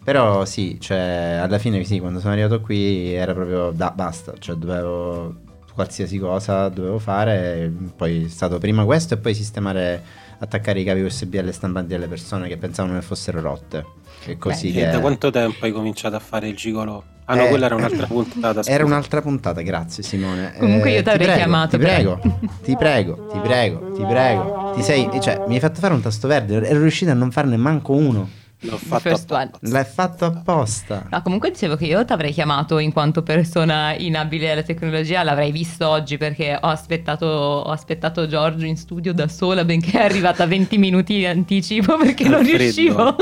Però 0.03 0.45
sì, 0.45 0.79
cioè, 0.81 1.39
alla 1.41 1.59
fine 1.59 1.83
sì, 1.85 1.99
quando 1.99 2.21
sono 2.21 2.33
arrivato 2.33 2.61
qui 2.61 3.15
era 3.15 3.33
proprio 3.33 3.71
da 3.71 3.91
basta, 3.91 4.35
cioè 4.39 4.55
dovevo 4.57 5.44
qualsiasi 5.75 6.19
cosa 6.19 6.69
dovevo 6.69 6.99
fare, 6.99 7.71
poi 7.97 8.25
è 8.25 8.29
stato 8.29 8.59
prima 8.59 8.85
questo 8.85 9.15
e 9.15 9.17
poi 9.19 9.35
sistemare 9.35 10.03
attaccare 10.39 10.81
i 10.81 10.85
cavi 10.85 11.03
USB 11.03 11.35
alle 11.35 11.53
stampanti 11.53 11.89
delle 11.89 12.07
persone 12.07 12.49
che 12.49 12.57
pensavano 12.57 12.95
che 12.99 13.03
fossero 13.05 13.41
rotte. 13.41 13.85
E 14.27 14.39
così 14.39 14.73
Beh, 14.73 14.81
E 14.81 14.85
che 14.85 14.91
da 14.91 15.01
quanto 15.01 15.31
tempo 15.31 15.65
hai 15.65 15.73
cominciato 15.73 16.17
a 16.17 16.21
fare 16.21 16.49
il 16.49 16.57
gigolò? 16.57 17.03
Ah 17.27 17.35
no, 17.37 17.45
Eh, 17.45 17.49
quella 17.49 17.67
era 17.67 17.75
un'altra 17.75 18.07
puntata. 18.07 18.49
Era 18.49 18.63
scusa. 18.63 18.85
un'altra 18.85 19.23
puntata, 19.23 19.61
grazie 19.63 20.03
Simone. 20.03 20.53
Comunque 20.59 20.91
io 20.91 20.99
ti 20.99 21.03
t'avrei 21.05 21.27
prego, 21.27 21.41
chiamato 21.43 21.71
Ti 21.71 21.83
prego, 21.83 22.21
ti 22.63 22.77
prego, 22.77 23.27
ti 23.31 23.39
prego, 23.39 23.93
ti 23.95 24.03
prego. 24.05 24.73
Ti 24.75 24.83
sei, 24.83 25.09
cioè, 25.21 25.43
mi 25.47 25.55
hai 25.55 25.61
fatto 25.61 25.81
fare 25.81 25.95
un 25.95 26.01
tasto 26.03 26.29
verde, 26.29 26.67
ero 26.67 26.81
riuscito 26.81 27.11
a 27.11 27.15
non 27.15 27.31
farne 27.31 27.57
manco 27.57 27.95
uno. 27.95 28.29
L'ho 28.67 28.79
fatto 28.79 29.09
apposta. 29.09 29.51
L'hai 29.61 29.85
fatto 29.85 30.25
apposta. 30.25 31.07
No, 31.11 31.23
comunque 31.23 31.51
dicevo 31.51 31.77
che 31.77 31.85
io 31.87 32.05
ti 32.05 32.13
avrei 32.13 32.33
chiamato 32.33 32.79
in 32.79 32.93
quanto 32.93 33.23
persona 33.23 33.95
inabile 33.97 34.53
alla 34.53 34.63
tecnologia, 34.63 35.23
l'avrei 35.23 35.53
visto 35.53 35.87
oggi 35.89 36.17
perché 36.17 36.59
ho 36.61 36.69
aspettato, 36.69 37.27
ho 37.27 37.71
aspettato 37.71 38.27
Giorgio 38.27 38.65
in 38.65 38.77
studio 38.77 39.13
da 39.13 39.29
sola, 39.29 39.65
benché 39.65 39.99
è 39.99 40.05
arrivata 40.05 40.47
20 40.47 40.79
minuti 40.79 41.21
in 41.21 41.27
anticipo 41.27 41.97
perché 41.99 42.25
Al 42.25 42.31
non 42.31 42.45
freddo. 42.45 42.59
riuscivo 42.59 43.17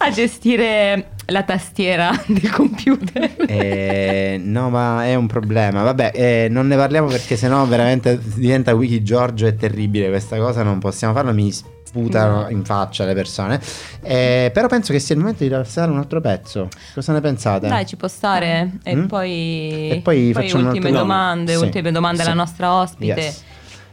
a 0.00 0.10
gestire 0.10 1.10
la 1.26 1.42
tastiera 1.42 2.10
del 2.26 2.50
computer. 2.50 3.34
Eh, 3.46 4.40
no, 4.42 4.70
ma 4.70 5.04
è 5.04 5.14
un 5.14 5.26
problema. 5.26 5.82
Vabbè, 5.82 6.12
eh, 6.14 6.46
non 6.50 6.66
ne 6.66 6.76
parliamo 6.76 7.08
perché 7.08 7.36
sennò 7.36 7.64
veramente 7.66 8.18
diventa 8.36 8.74
Wiki 8.74 9.02
Giorgio. 9.02 9.46
È 9.46 9.54
terribile 9.54 10.08
questa 10.08 10.38
cosa. 10.38 10.62
Non 10.62 10.78
possiamo 10.78 11.12
farlo. 11.12 11.32
Mi 11.34 11.52
sputano 11.88 12.42
No. 12.42 12.48
in 12.50 12.64
faccia 12.64 13.04
le 13.04 13.14
persone. 13.14 13.60
Eh, 14.02 14.50
però 14.52 14.66
penso 14.68 14.92
che 14.92 14.98
sia 14.98 15.14
il 15.14 15.20
momento 15.20 15.44
di 15.46 15.52
alzare 15.52 15.90
un 15.90 15.98
altro 15.98 16.20
pezzo. 16.20 16.68
Cosa 16.94 17.12
ne 17.12 17.20
pensate? 17.20 17.66
Dai, 17.68 17.86
ci 17.86 17.96
può 17.96 18.08
stare. 18.08 18.72
E 18.84 18.94
Mm? 18.94 19.06
poi, 19.06 19.88
E 19.90 20.00
poi 20.02 20.32
facciamo 20.32 20.60
un 20.60 20.66
ultime 20.66 20.86
altro- 20.88 21.00
domande, 21.02 21.54
Sì, 21.56 21.62
ultime 21.64 21.90
domande 21.92 22.22
alla 22.22 22.34
nostra 22.34 22.72
ospite. 22.74 23.20
Yes. 23.20 23.42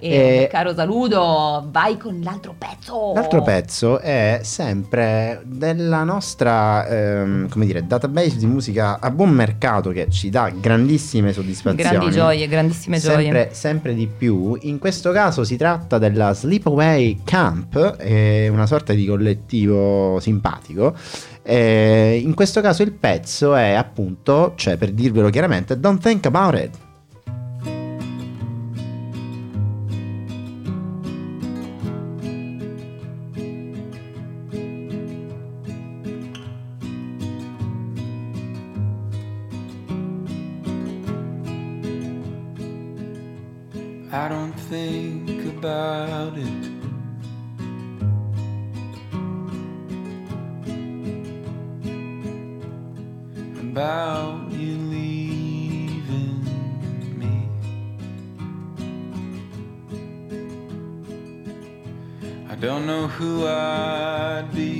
E, 0.05 0.43
Eh, 0.43 0.47
caro 0.51 0.73
Saludo, 0.75 1.67
vai 1.71 1.97
con 1.97 2.19
l'altro 2.21 2.53
pezzo. 2.57 3.13
L'altro 3.13 3.41
pezzo 3.41 3.99
è 3.99 4.39
sempre 4.43 5.41
della 5.45 6.03
nostra, 6.03 6.85
ehm, 6.87 7.49
come 7.49 7.65
dire, 7.65 7.85
database 7.85 8.37
di 8.37 8.45
musica 8.45 8.99
a 8.99 9.09
buon 9.09 9.31
mercato 9.31 9.89
che 9.89 10.07
ci 10.09 10.29
dà 10.29 10.49
grandissime 10.49 11.33
soddisfazioni. 11.33 11.89
Grandi 11.89 12.11
gioie, 12.11 12.47
grandissime 12.47 12.99
gioie. 12.99 13.23
Sempre, 13.23 13.49
sempre 13.53 13.93
di 13.95 14.07
più. 14.07 14.57
In 14.61 14.77
questo 14.77 15.11
caso 15.11 15.43
si 15.43 15.57
tratta 15.57 15.97
della 15.97 16.33
Sleepaway 16.33 17.21
Camp, 17.23 17.95
è 17.97 18.47
una 18.47 18.67
sorta 18.67 18.93
di 18.93 19.05
collettivo 19.05 20.19
simpatico. 20.19 20.93
Eh, 21.41 22.19
in 22.23 22.33
questo 22.33 22.61
caso 22.61 22.83
il 22.83 22.91
pezzo 22.91 23.55
è 23.55 23.71
appunto, 23.73 24.53
cioè 24.55 24.77
per 24.77 24.91
dirvelo 24.91 25.29
chiaramente, 25.29 25.79
Don't 25.79 26.01
Think 26.01 26.25
About 26.25 26.55
It. 26.55 26.83
About 53.75 54.39
you 54.51 54.77
leaving 54.88 56.39
me. 57.19 57.49
I 62.49 62.55
don't 62.55 62.88
know 62.88 63.07
who 63.07 63.45
I'd 63.45 64.47
be. 64.55 64.74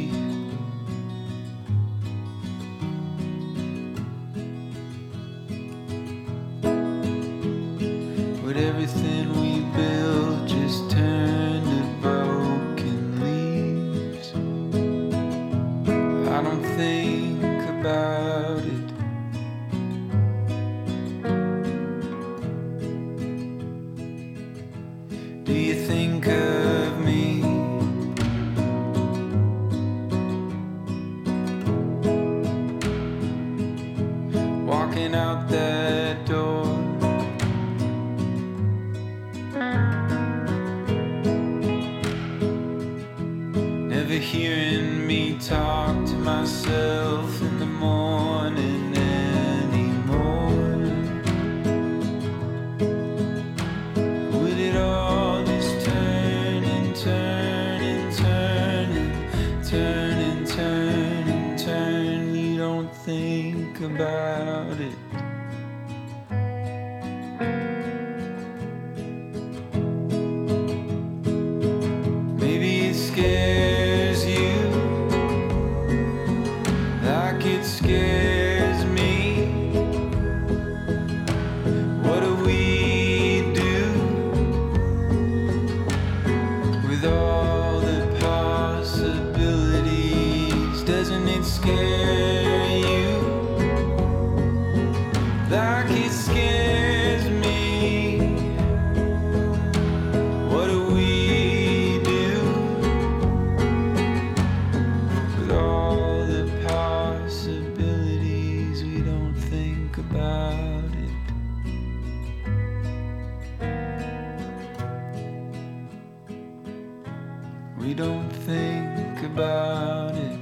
We 117.78 117.94
don't 117.94 118.30
think 118.30 119.24
about 119.24 120.16
it. 120.16 120.40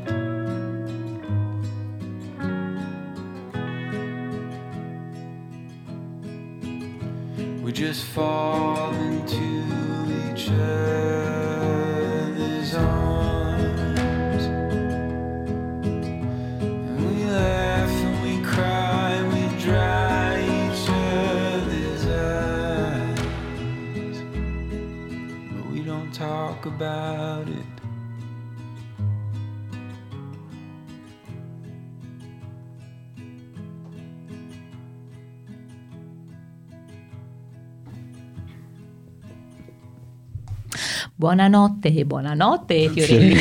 We 7.63 7.71
just 7.71 8.05
fall 8.05 8.93
into 8.93 9.63
each 10.31 10.49
other's 10.49 11.32
about 26.83 27.47
it. 27.47 27.65
Buonanotte, 41.15 42.03
buonanotte 42.05 42.89
Fiorellino. 42.89 43.39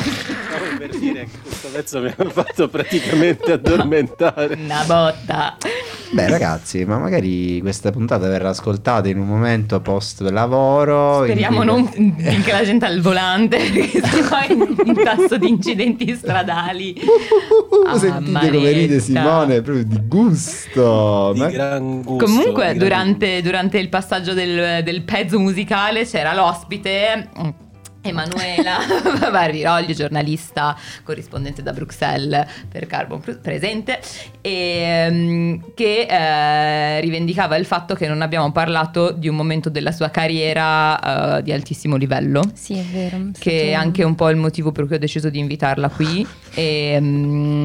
Stavo 0.00 0.78
per 0.78 0.98
dire 0.98 1.24
che 1.24 1.38
questo 1.42 1.68
pezzo 1.68 2.00
mi 2.00 2.14
ha 2.16 2.30
fatto 2.30 2.68
praticamente 2.68 3.52
addormentare. 3.52 4.54
Una 4.54 4.84
botta. 4.84 5.56
Beh, 6.12 6.28
ragazzi, 6.28 6.84
ma 6.84 6.98
magari 6.98 7.58
questa 7.60 7.90
puntata 7.90 8.28
verrà 8.28 8.50
ascoltata 8.50 9.08
in 9.08 9.18
un 9.18 9.26
momento 9.26 9.80
post 9.80 10.20
lavoro. 10.20 11.24
in 11.24 11.30
Speriamo 11.30 11.62
non 11.62 11.88
che 11.90 12.52
la 12.52 12.64
gente 12.64 12.84
al 12.84 13.00
volante, 13.00 13.56
perché 13.56 14.00
sennò 14.04 14.38
è 14.38 14.52
un 14.52 14.94
tasso 15.02 15.38
di 15.38 15.48
incidenti 15.48 16.14
stradali. 16.14 16.94
Uh, 17.00 17.96
sentite 17.96 18.24
come 18.24 18.38
Amaretta. 18.38 18.70
ride 18.70 19.00
Simone, 19.00 19.62
proprio 19.62 19.84
di 19.84 20.00
gusto. 20.06 21.30
Di 21.32 21.40
Ma- 21.40 21.48
gran 21.48 22.02
gusto. 22.02 22.24
Comunque, 22.24 22.72
di 22.72 22.78
gran 22.78 22.88
durante, 23.02 23.42
durante 23.42 23.78
il 23.78 23.88
passaggio 23.88 24.34
del, 24.34 24.82
del 24.84 25.02
pezzo 25.02 25.38
musicale 25.38 26.04
c'era 26.04 26.34
l'ospite. 26.34 27.28
Emanuela 28.02 28.78
Barbiroglio, 29.30 29.94
giornalista 29.94 30.76
corrispondente 31.04 31.62
da 31.62 31.72
Bruxelles 31.72 32.44
per 32.68 32.86
Carbon 32.86 33.20
Pr- 33.20 33.38
presente, 33.38 34.00
e, 34.40 35.08
mm, 35.08 35.54
che 35.74 36.06
eh, 36.08 37.00
rivendicava 37.00 37.56
il 37.56 37.64
fatto 37.64 37.94
che 37.94 38.08
non 38.08 38.20
abbiamo 38.20 38.50
parlato 38.50 39.12
di 39.12 39.28
un 39.28 39.36
momento 39.36 39.70
della 39.70 39.92
sua 39.92 40.10
carriera 40.10 41.38
eh, 41.38 41.42
di 41.42 41.52
altissimo 41.52 41.96
livello. 41.96 42.42
Sì, 42.54 42.74
è 42.76 42.82
vero. 42.82 43.30
Che 43.38 43.62
è 43.70 43.72
anche 43.72 44.02
un 44.02 44.16
po' 44.16 44.28
il 44.30 44.36
motivo 44.36 44.72
per 44.72 44.86
cui 44.86 44.96
ho 44.96 44.98
deciso 44.98 45.30
di 45.30 45.38
invitarla 45.38 45.88
qui. 45.88 46.26
E, 46.54 46.98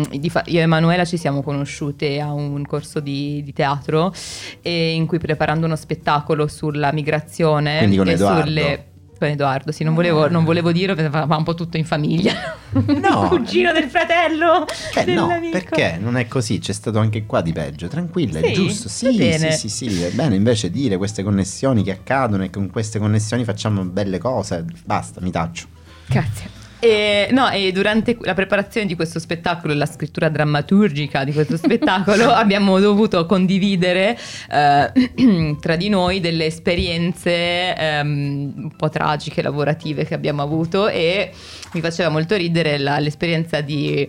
di 0.10 0.30
fa- 0.30 0.44
io 0.46 0.60
e 0.60 0.64
Emanuela 0.64 1.04
ci 1.04 1.18
siamo 1.18 1.42
conosciute 1.42 2.20
a 2.22 2.32
un 2.32 2.64
corso 2.66 3.00
di, 3.00 3.42
di 3.44 3.54
teatro 3.54 4.14
e 4.62 4.94
in 4.94 5.08
cui 5.08 5.18
preparando 5.18 5.66
uno 5.66 5.76
spettacolo 5.76 6.48
sulla 6.48 6.92
migrazione 6.94 7.80
Quindi 7.80 7.98
con 7.98 8.08
e 8.08 8.12
Edoardo. 8.12 8.46
sulle 8.48 8.86
con 9.18 9.28
Edoardo, 9.30 9.72
sì, 9.72 9.84
non 9.84 9.94
volevo, 9.94 10.30
non 10.30 10.44
volevo 10.44 10.72
dirlo 10.72 10.96
perché 10.96 11.16
un 11.18 11.44
po' 11.44 11.54
tutto 11.56 11.78
in 11.78 11.86
famiglia. 11.86 12.34
No. 12.72 13.28
Cugino 13.30 13.72
del 13.72 13.90
fratello. 13.90 14.66
Eh 14.96 15.06
no, 15.06 15.30
perché 15.52 15.98
non 16.00 16.18
è 16.18 16.28
così, 16.28 16.60
c'è 16.60 16.74
stato 16.74 17.00
anche 17.00 17.26
qua 17.26 17.42
di 17.42 17.52
peggio, 17.54 17.88
tranquilla, 17.88 18.40
è 18.40 18.44
Sì? 18.48 18.54
giusto, 18.54 18.88
Va 18.88 19.12
sì, 19.12 19.18
bene. 19.18 19.52
sì, 19.52 19.70
sì, 19.70 19.90
sì, 19.90 20.02
è 20.04 20.12
bene 20.12 20.36
invece 20.36 20.70
dire 20.70 20.98
queste 20.98 21.24
connessioni 21.24 21.84
che 21.84 21.92
accadono 21.92 22.44
e 22.44 22.50
con 22.50 22.70
queste 22.70 23.00
connessioni 23.00 23.44
facciamo 23.44 23.84
belle 23.84 24.18
cose, 24.18 24.66
basta, 24.86 25.22
mi 25.22 25.32
taccio. 25.32 25.68
Grazie. 26.08 26.57
E, 26.80 27.30
no, 27.32 27.50
e 27.50 27.72
durante 27.72 28.18
la 28.22 28.36
preparazione 28.36 28.86
di 28.86 28.96
questo 28.96 29.18
spettacolo 29.18 29.74
e 29.74 29.76
la 29.76 29.88
scrittura 29.88 30.30
drammaturgica 30.30 31.24
di 31.24 31.34
questo 31.34 31.58
spettacolo 31.58 32.30
abbiamo 32.32 32.80
dovuto 32.80 33.26
condividere 33.26 34.16
eh, 34.52 35.56
tra 35.60 35.76
di 35.76 35.90
noi 35.90 36.20
delle 36.20 36.46
esperienze 36.46 37.76
ehm, 37.76 38.54
un 38.56 38.76
po' 38.76 38.90
tragiche, 38.90 39.42
lavorative 39.42 40.06
che 40.06 40.14
abbiamo 40.14 40.44
avuto 40.44 40.88
e 40.88 41.32
mi 41.74 41.82
faceva 41.82 42.10
molto 42.10 42.36
ridere 42.36 42.78
la- 42.78 43.00
l'esperienza 43.00 43.62
di, 43.62 44.08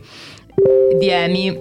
di 0.98 1.10
Amy 1.10 1.58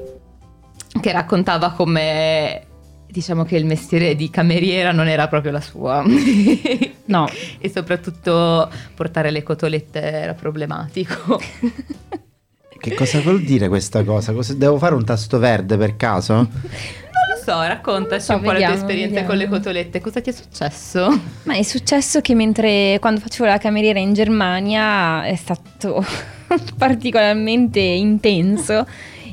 che 1.00 1.12
raccontava 1.12 1.72
come 1.72 2.67
diciamo 3.10 3.43
che 3.46 3.56
il 3.58 3.65
mestiere 3.65 4.15
di 4.15 4.30
cameriera 4.30 4.91
non 4.91 5.08
era 5.08 5.28
proprio 5.28 5.52
la 5.52 5.62
sua. 5.62 6.04
No. 7.08 7.26
e 7.60 7.70
soprattutto 7.70 8.70
portare 8.93 9.32
le 9.32 9.41
cotolette 9.41 10.02
era 10.02 10.34
problematico. 10.34 11.39
Che 12.80 12.93
cosa 12.93 13.20
vuol 13.22 13.41
dire 13.41 13.70
questa 13.70 14.04
cosa? 14.04 14.34
Cosa- 14.34 14.54
Devo 14.54 14.78
fare 14.78 14.93
un 14.93 15.04
tasto 15.04 15.39
verde 15.39 15.78
per 15.78 15.96
caso? 15.96 16.34
Non 16.36 16.48
lo 16.52 17.41
so, 17.43 17.60
raccontaci 17.62 18.26
So, 18.26 18.36
un 18.36 18.41
po' 18.41 18.48
le 18.48 18.54
vediamo, 18.54 18.74
tue 18.74 18.82
esperienze 18.82 19.13
vediamo. 19.22 19.28
con 19.30 19.38
le 19.38 19.48
cotolette, 19.48 20.00
cosa 20.02 20.22
ti 20.22 20.30
è 20.30 20.34
successo? 20.34 21.22
Ma 21.43 21.56
è 21.56 21.63
successo 21.63 22.22
che 22.22 22.36
mentre 22.36 22.98
quando 23.00 23.20
facevo 23.22 23.46
la 23.50 23.58
cameriera 23.58 24.00
in 24.00 24.13
Germania 24.13 25.24
è 25.26 25.36
stato 25.36 26.06
particolarmente 26.78 27.80
intenso 27.80 28.86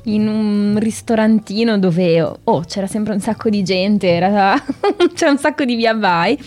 in 0.04 0.28
un 0.28 0.76
ristorantino 0.78 1.78
dove 1.78 2.20
oh, 2.44 2.60
c'era 2.66 2.86
sempre 2.86 3.12
un 3.14 3.20
sacco 3.20 3.48
di 3.48 3.62
gente, 3.62 4.08
era- 4.08 4.54
c'era 5.14 5.30
un 5.30 5.38
sacco 5.38 5.64
di 5.64 5.74
via 5.76 5.94
vai. 5.94 6.38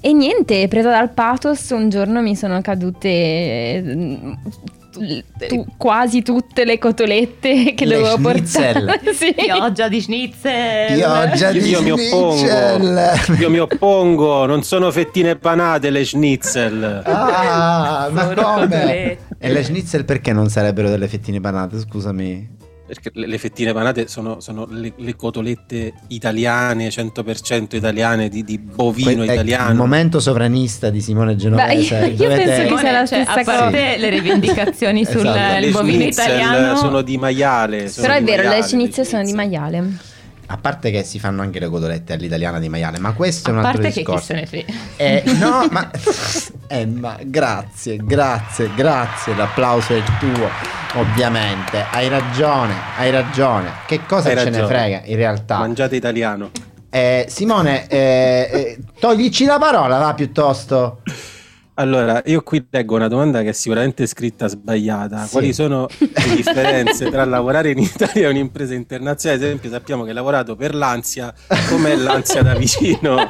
E 0.00 0.12
niente, 0.12 0.68
presa 0.68 0.90
dal 0.90 1.10
pathos, 1.12 1.70
un 1.70 1.88
giorno 1.88 2.20
mi 2.20 2.36
sono 2.36 2.60
cadute 2.60 4.36
tu- 5.48 5.64
quasi 5.76 6.22
tutte 6.22 6.64
le 6.64 6.78
cotolette 6.78 7.74
che 7.74 7.84
Le 7.84 7.96
dovevo 7.96 8.16
schnitzel. 8.30 8.84
portare. 8.84 9.12
Sì. 9.14 9.34
Pioggia 9.34 9.88
di 9.88 10.00
schnitzel. 10.00 10.94
Pioggia 10.94 11.50
Io, 11.50 11.62
di 11.62 11.68
io 11.68 11.82
mi 11.82 11.90
oppongo, 11.90 12.36
schnitzel. 12.36 13.40
io 13.40 13.50
mi 13.50 13.58
oppongo, 13.58 14.44
non 14.46 14.62
sono 14.62 14.90
fettine 14.92 15.36
panate 15.36 15.90
le 15.90 16.04
schnitzel. 16.04 17.02
Ah, 17.04 18.08
ma 18.12 18.24
come? 18.26 18.34
cotolette. 18.34 19.18
E 19.38 19.50
le 19.52 19.64
schnitzel 19.64 20.04
perché 20.04 20.32
non 20.32 20.48
sarebbero 20.48 20.88
delle 20.90 21.08
fettine 21.08 21.40
panate? 21.40 21.78
Scusami. 21.80 22.48
Perché 22.86 23.10
le, 23.14 23.26
le 23.26 23.38
fettine 23.38 23.72
panate 23.72 24.08
sono, 24.08 24.40
sono 24.40 24.66
le, 24.68 24.92
le 24.96 25.16
cotolette 25.16 25.94
italiane, 26.08 26.88
100% 26.88 27.76
italiane, 27.76 28.28
di, 28.28 28.44
di 28.44 28.58
bovino 28.58 29.12
Que- 29.14 29.22
ecco, 29.24 29.32
italiano. 29.32 29.70
Il 29.70 29.76
momento 29.76 30.20
sovranista 30.20 30.90
di 30.90 31.00
Simone 31.00 31.34
Genovese. 31.36 31.98
Beh, 31.98 32.06
io 32.08 32.16
Dovete- 32.28 32.44
penso 32.44 32.74
che 32.74 32.80
sia 32.80 32.92
la 32.92 33.06
cioè, 33.06 33.22
stessa 33.22 33.40
a 33.40 33.44
parte 33.44 33.84
cosa. 33.84 33.96
le 33.96 34.08
rivendicazioni 34.10 35.04
sul 35.06 35.20
Esatto. 35.20 35.60
le 35.60 35.66
il 35.66 35.72
bovino 35.72 35.98
schnitzel 36.02 36.24
italiano 36.26 36.76
sono 36.76 37.00
di 37.02 37.16
maiale. 37.16 37.88
sono 37.88 38.06
Però 38.06 38.18
è 38.18 38.22
vero, 38.22 38.42
le 38.42 38.48
maiale, 38.48 38.66
schnitzel 38.68 39.06
sono 39.06 39.22
di 39.24 39.32
maiale. 39.32 39.84
A 40.46 40.58
parte 40.58 40.90
che 40.90 41.02
si 41.04 41.18
fanno 41.18 41.40
anche 41.42 41.58
le 41.58 41.68
cotolette 41.68 42.12
all'italiana 42.12 42.58
di 42.58 42.68
maiale, 42.68 42.98
ma 42.98 43.12
questo 43.12 43.48
è 43.50 43.52
a 43.52 43.56
un 43.58 43.64
altro 43.64 43.80
parte 43.82 43.94
che 43.94 44.02
chi 44.02 44.10
discorso. 44.12 44.26
se 44.26 44.34
ne 44.34 44.46
frega. 44.46 44.72
Eh, 44.96 45.22
no, 45.38 45.66
ma 45.70 45.90
Emma, 46.68 47.16
grazie, 47.24 47.96
grazie, 47.96 48.70
grazie. 48.74 49.34
L'applauso 49.34 49.96
è 49.96 50.02
tuo, 50.18 50.48
ovviamente. 51.00 51.84
Hai 51.90 52.08
ragione, 52.08 52.74
hai 52.98 53.10
ragione. 53.10 53.70
Che 53.86 54.00
cosa 54.06 54.28
Hai 54.28 54.36
ce 54.36 54.44
ne 54.44 54.50
ragione. 54.60 54.66
frega 54.66 55.00
in 55.04 55.16
realtà? 55.16 55.58
Mangiate 55.58 55.96
italiano. 55.96 56.50
Eh, 56.90 57.26
Simone, 57.28 57.88
eh, 57.88 57.96
eh, 58.52 58.78
toglici 59.00 59.46
la 59.46 59.58
parola, 59.58 59.98
va 59.98 60.14
piuttosto. 60.14 61.00
Allora, 61.76 62.22
io 62.26 62.42
qui 62.42 62.64
leggo 62.70 62.94
una 62.94 63.08
domanda 63.08 63.42
che 63.42 63.48
è 63.48 63.52
sicuramente 63.52 64.06
scritta 64.06 64.46
sbagliata. 64.46 65.24
Sì. 65.24 65.30
Quali 65.32 65.52
sono 65.52 65.88
le 65.98 66.36
differenze 66.36 67.10
tra 67.10 67.24
lavorare 67.24 67.70
in 67.72 67.78
Italia 67.78 68.28
e 68.28 68.30
un'impresa 68.30 68.74
internazionale? 68.74 69.40
Ad 69.40 69.46
esempio, 69.46 69.70
sappiamo 69.70 70.04
che 70.04 70.10
hai 70.10 70.14
lavorato 70.14 70.54
per 70.54 70.72
l'ansia, 70.72 71.34
com'è 71.68 71.96
l'ansia 71.96 72.42
da 72.42 72.54
vicino? 72.54 73.28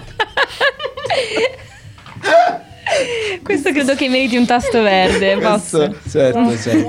Questo 3.42 3.72
credo 3.72 3.94
che 3.94 4.08
meriti 4.08 4.36
un 4.36 4.44
tasto 4.44 4.82
verde. 4.82 5.38
Posso? 5.38 5.88
Questo, 5.88 6.10
certo, 6.10 6.56
certo. 6.58 6.88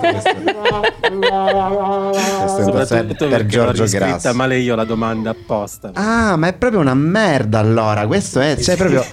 Questo, 2.53 2.71
questo 2.71 2.95
è 2.95 3.05
per 3.15 3.45
Giorgio 3.45 3.85
Grasso. 3.85 4.33
male 4.33 4.57
io 4.57 4.75
la 4.75 4.83
domanda 4.83 5.29
apposta. 5.29 5.91
Ah, 5.93 6.35
ma 6.35 6.47
è 6.47 6.53
proprio 6.53 6.81
una 6.81 6.93
merda 6.93 7.59
allora. 7.59 8.05
Questo 8.07 8.41
è, 8.41 8.57
cioè, 8.57 8.75
proprio 8.75 9.03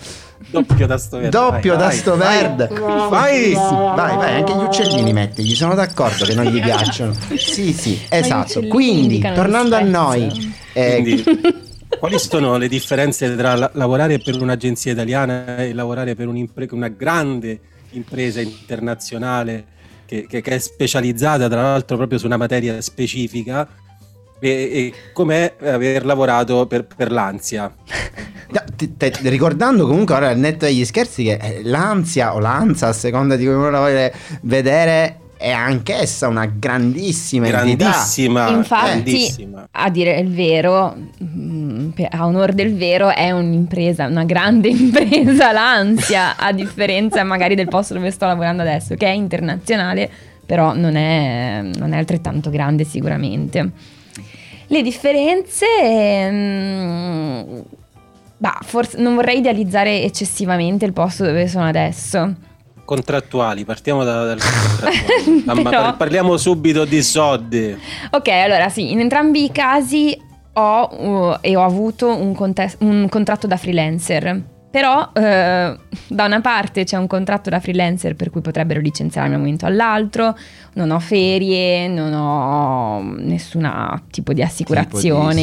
Doppio 0.53 0.87
tasto 0.87 1.17
verde. 1.17 1.31
doppio 1.31 1.77
vai, 1.77 1.89
tasto 1.89 2.17
vai, 2.17 2.39
verde. 2.41 2.69
Vai! 2.69 3.53
Vai, 3.55 4.17
vai, 4.17 4.35
anche 4.37 4.53
gli 4.53 4.63
uccellini 4.63 5.13
mettigli. 5.13 5.55
Sono 5.55 5.75
d'accordo 5.75 6.25
che 6.25 6.35
non 6.35 6.45
gli 6.45 6.61
piacciono. 6.61 7.15
Sì, 7.37 7.73
sì, 7.73 8.01
esatto. 8.09 8.67
Quindi, 8.67 9.19
tornando 9.21 9.77
a 9.77 9.81
noi, 9.81 10.55
eh, 10.75 11.01
Quindi, 11.01 11.25
quali 11.99 12.19
sono 12.19 12.57
le 12.59 12.69
differenze 12.69 13.35
tra 13.37 13.55
la- 13.55 13.71
lavorare 13.75 14.19
per 14.19 14.41
un'agenzia 14.41 14.93
italiana 14.93 15.57
e 15.57 15.73
lavorare 15.73 16.15
per 16.15 16.29
una 16.29 16.89
grande 16.89 17.59
impresa 17.93 18.41
internazionale 18.41 19.65
che, 20.07 20.27
che- 20.29 20.41
che 20.43 20.51
è 20.55 20.59
specializzata 20.59 21.49
tra 21.49 21.63
l'altro 21.63 21.97
proprio 21.97 22.19
su 22.19 22.27
una 22.27 22.37
materia 22.37 22.81
specifica 22.81 23.67
e, 24.43 24.51
e 24.51 24.93
com'è 25.13 25.55
aver 25.63 26.05
lavorato 26.05 26.67
per, 26.67 26.85
per 26.85 27.11
l'ansia? 27.13 27.73
No, 28.53 28.61
ti- 28.77 28.99
te- 28.99 29.15
ricordando 29.23 29.87
comunque 29.87 30.15
ora 30.15 30.29
al 30.29 30.37
netto 30.37 30.67
degli 30.67 30.85
scherzi 30.85 31.25
che 31.25 31.39
eh, 31.41 31.61
l'ansia 31.65 32.35
o 32.35 32.39
l'ansia 32.39 32.89
a 32.89 32.93
seconda 32.93 33.35
di 33.35 33.47
come 33.47 33.57
uno 33.57 33.71
la 33.71 33.79
vuole 33.79 34.15
vedere 34.43 35.21
è 35.43 35.51
anch'essa 35.51 36.29
una 36.29 36.45
grandissima 36.45 37.47
entità. 37.47 37.89
Grandissima, 37.89 38.49
Infatti, 38.51 38.87
grandissima. 38.87 39.69
a 39.71 39.91
dire 39.91 40.21
il 40.21 40.29
vero, 40.33 40.95
mm, 41.25 41.91
a 42.11 42.27
onor 42.27 42.53
del 42.53 42.77
vero, 42.77 43.09
è 43.09 43.31
un'impresa, 43.31 44.07
una 44.07 44.25
grande 44.25 44.69
impresa, 44.71 45.51
l'ansia, 45.51 46.37
a 46.37 46.53
differenza 46.53 47.25
magari 47.25 47.55
del 47.55 47.69
posto 47.69 47.95
dove 47.95 48.11
sto 48.11 48.27
lavorando 48.27 48.63
adesso, 48.63 48.95
che 48.95 49.07
è 49.07 49.13
internazionale, 49.13 50.09
però 50.47 50.75
non 50.75 50.95
è, 50.95 51.63
non 51.77 51.93
è 51.93 51.99
altrettanto 51.99 52.51
grande 52.51 52.85
sicuramente. 52.85 53.71
Le 54.73 54.81
differenze... 54.81 55.67
mm, 56.31 57.59
bah, 58.39 58.59
forse 58.63 58.99
non 58.99 59.15
vorrei 59.15 59.37
idealizzare 59.39 60.03
eccessivamente 60.03 60.87
il 60.87 60.95
posto 60.95 61.25
dove 61.25 61.47
sono 61.47 61.67
adesso. 61.67 62.35
Contrattuali, 62.83 63.67
partiamo 63.67 64.03
da- 64.03 64.25
dal 64.25 64.39
contrattuali. 64.41 65.43
Però- 65.63 65.83
par- 65.83 65.97
parliamo 65.99 66.39
subito 66.39 66.87
di 66.87 67.03
soldi. 67.03 67.77
Ok, 68.13 68.29
allora 68.29 68.71
sì, 68.71 68.93
in 68.93 69.01
entrambi 69.01 69.45
i 69.45 69.53
casi 69.53 70.19
ho 70.55 70.89
uh, 70.91 71.37
e 71.43 71.55
ho 71.55 71.65
avuto 71.65 72.09
un, 72.09 72.35
contes- 72.35 72.77
un 72.81 73.09
contratto 73.11 73.47
da 73.47 73.59
freelancer. 73.59 74.43
Però 74.73 75.11
eh, 75.13 75.77
da 76.07 76.25
una 76.25 76.41
parte 76.41 76.85
c'è 76.85 76.97
un 76.97 77.07
contratto 77.07 77.51
da 77.51 77.61
freelancer 77.61 78.17
per 78.17 78.31
cui 78.31 78.41
potrebbero 78.41 78.81
licenziarmi 78.81 79.29
da 79.29 79.37
un 79.37 79.43
momento 79.43 79.67
all'altro, 79.67 80.35
non 80.75 80.91
ho 80.91 80.99
ferie, 80.99 81.89
non 81.89 82.15
ho 82.15 83.03
nessun 83.19 83.71
tipo 84.11 84.33
di 84.33 84.43
assicurazione 84.43 85.43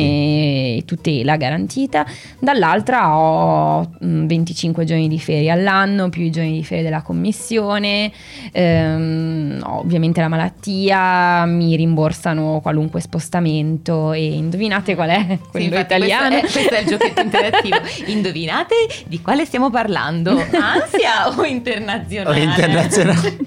e 0.78 0.84
tutela 0.86 1.36
garantita. 1.36 2.08
Dall'altra 2.40 3.16
ho 3.16 3.92
mm, 4.04 4.26
25 4.26 4.84
giorni 4.84 5.08
di 5.08 5.20
ferie 5.20 5.52
all'anno, 5.52 6.10
più 6.10 6.24
i 6.24 6.32
giorni 6.32 6.54
di 6.54 6.64
ferie 6.64 6.84
della 6.84 7.04
commissione, 7.04 8.12
ehm, 8.52 9.62
ho 9.64 9.80
ovviamente 9.80 10.22
la 10.22 10.28
malattia, 10.28 11.46
mi 11.46 11.76
rimborsano 11.76 12.62
qualunque 12.64 13.00
spostamento 13.00 14.12
e 14.14 14.26
indovinate 14.26 14.96
qual 14.96 15.10
è 15.10 15.26
Sì, 15.30 15.40
quello 15.52 15.66
infatti, 15.68 15.94
italiano? 15.94 16.40
Questo 16.40 16.58
è, 16.58 16.62
questo 16.62 16.74
è 16.74 16.80
il 16.80 16.88
giochetto 16.88 17.22
interattivo. 17.22 17.76
Indovinate 18.10 18.76
di 19.06 19.19
Di 19.20 19.26
quale 19.26 19.44
stiamo 19.46 19.70
parlando? 19.70 20.32
Ansia 20.40 21.28
o 21.38 21.44
internazionale? 21.44 22.40
O 22.40 22.44
internazionale. 22.44 23.38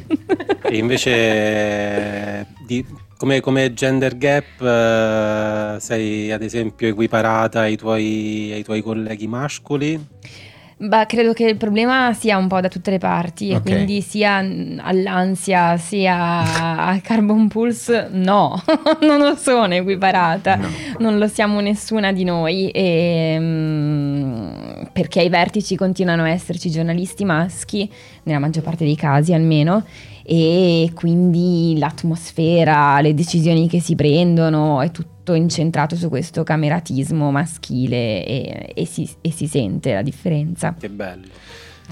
E 0.73 0.77
invece 0.79 2.47
di- 2.67 2.87
come, 3.19 3.41
come 3.41 3.75
gender 3.75 4.17
gap 4.17 4.61
eh, 4.63 5.77
sei 5.81 6.31
ad 6.33 6.41
esempio 6.43 6.89
equiparata 6.89 7.61
ai 7.61 7.77
tuoi, 7.77 8.51
ai 8.55 8.63
tuoi 8.63 8.81
colleghi 8.81 9.27
mascoli? 9.27 10.03
Beh, 10.79 11.07
credo 11.07 11.33
che 11.35 11.45
il 11.45 11.57
problema 11.57 12.13
sia 12.15 12.39
un 12.39 12.49
po' 12.49 12.61
da 12.61 12.69
tutte 12.69 12.91
le 12.91 12.99
parti, 12.99 13.51
Ok. 13.53 13.59
e 13.59 13.61
quindi 13.61 14.01
sia 14.01 14.37
all'ansia 14.39 15.77
sia 15.77 16.87
al 16.87 17.01
Carbon 17.03 17.47
Pulse, 17.49 18.09
no, 18.11 18.61
non 19.03 19.21
lo 19.21 19.37
sono 19.37 19.75
equiparata, 19.75 20.57
No. 20.57 20.69
non 20.99 21.19
lo 21.19 21.29
siamo 21.29 21.61
nessuna 21.61 22.11
di 22.13 22.25
noi, 22.25 22.71
e, 22.71 23.37
mm, 23.39 24.32
perché 24.93 25.21
ai 25.21 25.29
vertici 25.29 25.77
continuano 25.77 26.23
a 26.23 26.29
esserci 26.29 26.71
giornalisti 26.71 27.25
maschi, 27.25 27.91
nella 28.25 28.39
maggior 28.39 28.63
parte 28.63 28.85
dei 28.85 28.97
casi 28.97 29.33
almeno, 29.33 29.85
e 30.25 30.91
quindi 30.95 31.77
l'atmosfera, 31.79 33.01
le 33.01 33.15
decisioni 33.15 33.69
che 33.69 33.81
si 33.81 33.95
prendono 33.95 34.81
è 34.81 34.91
tutto 34.91 35.35
incentrato 35.35 35.97
su 35.97 36.09
questo 36.09 36.43
cameratismo 36.43 37.31
maschile 37.31 38.25
e, 38.25 38.73
e 38.75 38.85
si, 38.87 39.09
e 39.21 39.33
si 39.33 39.47
sente 39.47 39.95
la 39.95 40.03
differenza. 40.03 40.75
Che 40.79 40.89
bello. 40.89 41.27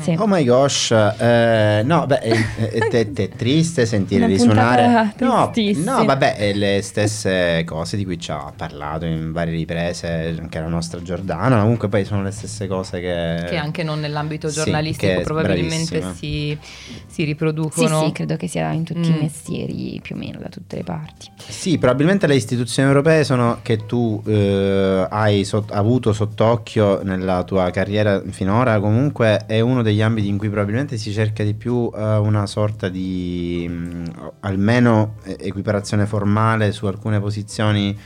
Sì. 0.00 0.14
Oh 0.18 0.26
my 0.26 0.44
gosh, 0.44 0.90
eh, 0.90 1.82
no, 1.84 2.06
beh, 2.06 2.18
è, 2.18 2.30
è- 2.56 2.88
è- 2.88 3.12
è 3.12 3.28
triste 3.28 3.86
sentire 3.86 4.24
Una 4.24 4.32
risuonare. 4.32 5.14
No, 5.18 5.52
no, 5.84 6.04
vabbè, 6.04 6.36
è 6.36 6.52
le 6.54 6.80
stesse 6.82 7.62
cose 7.64 7.96
di 7.96 8.04
cui 8.04 8.18
ci 8.18 8.30
ha 8.30 8.52
parlato 8.56 9.04
in 9.04 9.32
varie 9.32 9.54
riprese 9.54 10.34
anche 10.40 10.58
la 10.60 10.68
nostra 10.68 11.02
Giordana. 11.02 11.60
Comunque, 11.60 11.88
poi 11.88 12.04
sono 12.04 12.22
le 12.22 12.30
stesse 12.30 12.66
cose 12.66 13.00
che. 13.00 13.46
Che 13.48 13.56
anche 13.56 13.82
non 13.82 14.00
nell'ambito 14.00 14.48
Sì, 14.48 14.54
giornalistico 14.54 15.12
è 15.12 15.20
probabilmente 15.22 16.02
si, 16.14 16.56
si 16.58 16.58
Sì, 17.06 17.24
riproducono. 17.24 18.04
sì, 18.04 18.12
credo 18.12 18.36
che 18.36 18.46
sia 18.48 18.70
in 18.72 18.84
tutti 18.84 19.08
i 19.10 19.12
Mm. 19.12 19.18
mestieri 19.18 19.98
più 20.02 20.14
o 20.14 20.18
meno 20.18 20.38
da 20.40 20.48
tutte 20.48 20.76
le 20.76 20.84
parti. 20.84 21.28
Sì, 21.48 21.78
probabilmente 21.78 22.26
le 22.26 22.34
istituzioni 22.36 22.88
europee 22.88 23.24
sono 23.24 23.58
che 23.62 23.84
tu 23.86 24.22
eh, 24.26 25.06
hai 25.10 25.44
sot- 25.44 25.72
avuto 25.72 26.12
sott'occhio 26.12 27.02
nella 27.02 27.42
tua 27.44 27.70
carriera 27.70 28.22
finora, 28.30 28.78
comunque 28.80 29.44
è 29.46 29.60
uno 29.60 29.82
degli 29.90 30.03
ambiti 30.03 30.29
in 30.29 30.38
cui 30.38 30.48
probabilmente 30.48 30.96
si 30.96 31.12
cerca 31.12 31.42
di 31.44 31.55
più 31.55 31.90
eh, 31.94 32.16
una 32.16 32.46
sorta 32.46 32.88
di 32.88 33.66
mh, 33.68 34.31
almeno 34.40 35.16
eh, 35.24 35.37
equiparazione 35.40 36.07
formale 36.07 36.72
su 36.72 36.87
alcune 36.87 37.20
posizioni. 37.20 37.98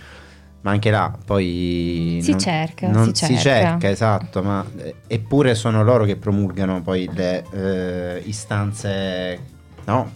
Ma 0.64 0.70
anche 0.70 0.90
là 0.90 1.14
poi 1.26 2.20
Si 2.22 2.30
non- 2.30 2.40
cerca, 2.40 2.88
non 2.88 3.14
si 3.14 3.36
cerca. 3.36 3.90
esatto, 3.90 4.42
ma 4.42 4.64
eh, 4.78 4.94
eppure 5.06 5.54
sono 5.54 5.84
loro 5.84 6.04
che 6.04 6.16
promulgano 6.16 6.80
poi 6.80 7.06
le 7.12 7.44
eh, 7.52 8.22
istanze, 8.24 9.38
no? 9.84 10.10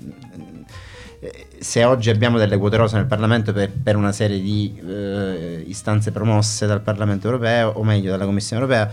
Se 1.59 1.85
oggi 1.85 2.09
abbiamo 2.09 2.38
delle 2.38 2.57
quote 2.57 2.76
rosa 2.76 2.96
nel 2.96 3.04
Parlamento 3.07 3.52
per, 3.52 3.70
per 3.72 3.96
una 3.96 4.12
serie 4.12 4.40
di 4.40 4.81
eh, 4.88 5.64
istanze 5.66 6.12
promosse 6.12 6.64
dal 6.66 6.81
Parlamento 6.81 7.26
europeo, 7.26 7.70
o 7.74 7.83
meglio 7.85 8.11
dalla 8.11 8.24
Commissione 8.24 8.62
europea, 8.62 8.90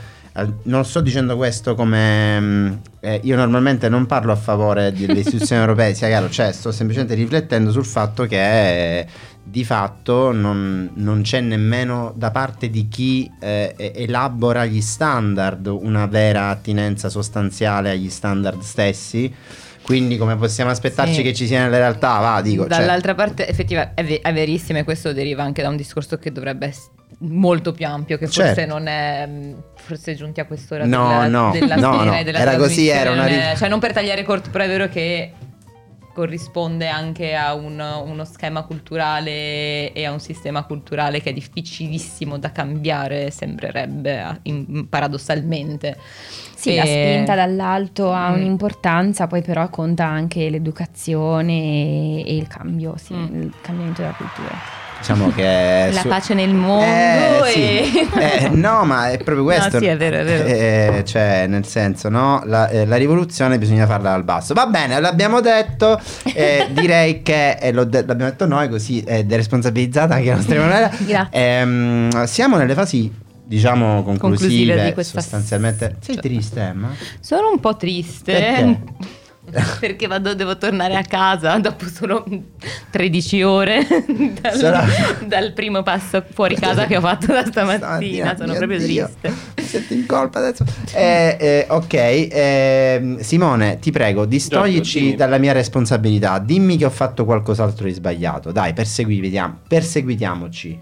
non 0.64 0.84
sto 0.84 1.00
dicendo 1.02 1.38
questo 1.38 1.76
come 1.76 2.40
mh, 2.40 2.80
eh, 3.00 3.20
io 3.24 3.36
normalmente 3.38 3.88
non 3.88 4.06
parlo 4.06 4.32
a 4.32 4.36
favore 4.36 4.92
delle 4.92 5.20
istituzioni 5.20 5.62
europee, 5.62 5.94
sia 5.94 6.08
chiaro, 6.08 6.30
cioè 6.30 6.52
sto 6.52 6.72
semplicemente 6.72 7.16
riflettendo 7.16 7.72
sul 7.72 7.86
fatto 7.86 8.26
che 8.26 9.00
eh, 9.00 9.08
di 9.44 9.64
fatto 9.64 10.32
non, 10.34 10.90
non 10.96 11.22
c'è 11.22 11.40
nemmeno 11.40 12.12
da 12.18 12.32
parte 12.32 12.70
di 12.70 12.88
chi 12.90 13.32
eh, 13.40 13.76
elabora 13.96 14.66
gli 14.66 14.82
standard 14.82 15.68
una 15.68 16.06
vera 16.08 16.50
attinenza 16.50 17.10
sostanziale 17.10 17.92
agli 17.92 18.10
standard 18.10 18.60
stessi. 18.62 19.34
Quindi 19.84 20.18
come 20.18 20.36
possiamo 20.36 20.72
aspettarci 20.72 21.14
Sì. 21.14 21.22
che 21.22 21.34
ci 21.36 21.46
sia 21.46 21.62
nella 21.62 21.78
realtà? 21.78 22.18
Va, 22.18 22.42
dico. 22.42 22.64
cioè- 22.68 22.80
Dall'altra 22.80 23.14
parte, 23.14 23.48
effettivamente, 23.48 24.02
è, 24.02 24.04
ve- 24.04 24.20
è 24.20 24.34
verissimo 24.34 24.80
e 24.80 24.84
questo 24.84 25.14
deriva 25.14 25.44
anche 25.44 25.62
da 25.62 25.70
un 25.70 25.76
discorso 25.76 26.18
che 26.18 26.32
dovrebbe 26.32 26.66
essere 26.66 26.94
molto 27.20 27.72
più 27.72 27.86
ampio, 27.86 28.18
che 28.18 28.26
forse 28.26 28.56
Certo. 28.56 28.74
non 28.74 28.88
è 28.88 29.28
mh, 29.28 29.56
forse 29.86 30.16
giunti 30.16 30.40
a 30.40 30.46
quest'ora 30.46 30.86
No, 30.86 31.08
della, 31.08 31.28
no, 31.28 31.52
della 31.52 31.76
no, 31.76 31.92
sera 32.00 32.18
no, 32.18 32.24
della 32.24 32.40
era 32.40 32.56
così, 32.58 32.88
era 32.88 33.12
una 33.12 33.26
ri- 33.26 33.58
Cioè 33.58 33.70
non 33.70 33.80
per 33.80 33.94
tagliare 33.94 34.24
corto, 34.24 34.50
però 34.50 34.64
è 34.64 34.68
vero 34.68 34.88
che 34.90 35.32
corrisponde 36.14 36.88
anche 36.88 37.36
a 37.36 37.54
un- 37.56 37.84
uno 38.06 38.24
schema 38.24 38.64
culturale 38.64 39.92
e 39.92 40.06
a 40.06 40.12
un 40.14 40.22
sistema 40.22 40.64
culturale 40.64 41.22
che 41.22 41.32
è 41.32 41.34
difficilissimo 41.34 42.38
da 42.38 42.54
cambiare, 42.54 43.32
sembrerebbe, 43.32 44.40
in- 44.44 44.88
paradossalmente. 44.88 45.98
Sì, 46.56 46.70
E- 46.72 46.76
la 46.78 46.86
spinta 46.86 47.36
dall'alto 47.36 48.14
ha 48.14 48.30
Mm. 48.30 48.36
un'importanza, 48.36 49.28
poi 49.28 49.42
però 49.42 49.70
conta 49.70 50.06
anche 50.06 50.50
l'educazione 50.50 51.52
e, 51.52 52.24
e 52.26 52.36
il 52.38 52.48
cambio, 52.48 52.96
sì, 52.98 53.14
Mm. 53.14 53.42
il 53.42 53.54
cambiamento 53.62 54.02
della 54.02 54.14
cultura. 54.14 54.84
Diciamo 55.00 55.32
che 55.36 55.90
La 55.92 56.02
su- 56.02 56.08
pace 56.08 56.34
nel 56.34 56.54
mondo 56.54 57.46
Eh, 57.46 57.52
sì. 57.52 57.60
e... 57.60 58.46
Eh, 58.46 58.50
no, 58.50 58.86
ma 58.86 59.10
è 59.12 59.18
proprio 59.18 59.44
questo. 59.44 59.64
No, 59.76 59.80
sì, 59.80 59.86
è 59.86 59.98
vero, 59.98 60.18
è 60.18 60.24
vero. 60.24 60.98
Eh, 60.98 61.04
cioè, 61.06 61.46
nel 61.48 61.66
senso, 61.66 62.10
no, 62.10 62.42
la, 62.46 62.68
eh, 62.70 62.86
la 62.86 62.96
rivoluzione 62.96 63.58
bisogna 63.58 63.86
farla 63.86 64.12
dal 64.12 64.24
basso. 64.24 64.54
Va 64.54 64.66
bene, 64.68 65.00
l'abbiamo 65.00 65.42
detto. 65.42 66.00
eh, 66.34 66.68
direi 66.74 67.22
che 67.22 67.52
eh, 67.60 67.72
de- 67.72 68.06
l'abbiamo 68.06 68.30
detto 68.32 68.48
noi, 68.48 68.70
così 68.70 69.02
è 69.02 69.24
deresponsabilizzata 69.24 70.16
anche 70.16 70.30
la 70.30 70.36
nostra 70.36 70.56
Emanuela. 70.56 70.90
Grazie. 71.00 71.28
Ehm, 71.60 72.24
siamo 72.26 72.58
nelle 72.58 72.74
fasi, 72.74 73.12
diciamo, 73.44 74.02
conclusive. 74.04 74.20
Conclusive 74.48 74.86
di 74.86 74.94
questa 74.94 75.20
sostanzialmente. 75.22 75.96
Sei 76.00 76.16
triste, 76.18 76.62
Emma? 76.62 76.90
Sono 77.20 77.50
un 77.52 77.60
po' 77.60 77.76
triste 77.76 78.32
Perché? 78.32 78.80
perché 79.80 80.08
vado, 80.08 80.34
devo 80.36 80.58
tornare 80.58 80.96
a 80.96 81.04
casa 81.04 81.58
dopo 81.58 81.86
solo 81.88 82.26
13 82.92 83.44
ore 83.44 83.86
dal, 84.42 84.54
Sarà- 84.56 84.86
dal 85.26 85.54
primo 85.54 85.84
passo 85.84 86.24
fuori 86.34 86.56
casa 86.56 86.86
che 86.86 86.98
ho 86.98 87.02
fatto 87.02 87.28
da 87.28 87.46
stamattina. 87.46 88.34
Stamattina, 88.34 88.36
Sono 88.38 88.54
proprio 88.54 88.78
Dio. 88.80 89.10
triste. 89.22 89.34
Mi 89.58 89.64
sento 89.64 89.94
in 89.94 90.06
colpa 90.06 90.40
adesso. 90.40 90.64
Eh, 90.94 91.38
eh, 91.40 91.66
ok, 91.70 91.94
ehm, 92.32 93.20
Simone, 93.20 93.80
ti 93.80 93.92
prego, 93.92 94.26
distoglici 94.26 95.00
dimmi. 95.00 95.16
dalla 95.16 95.38
mia 95.38 95.54
responsabilità. 95.54 96.40
Dimmi 96.40 96.78
che 96.78 96.86
ho 96.86 96.90
fatto 96.90 97.26
qualcos'altro 97.26 97.86
di 97.86 97.94
sbagliato. 97.94 98.52
Dai, 98.52 98.74
perseguitiamo, 98.74 99.60
perseguitiamoci. 99.68 100.80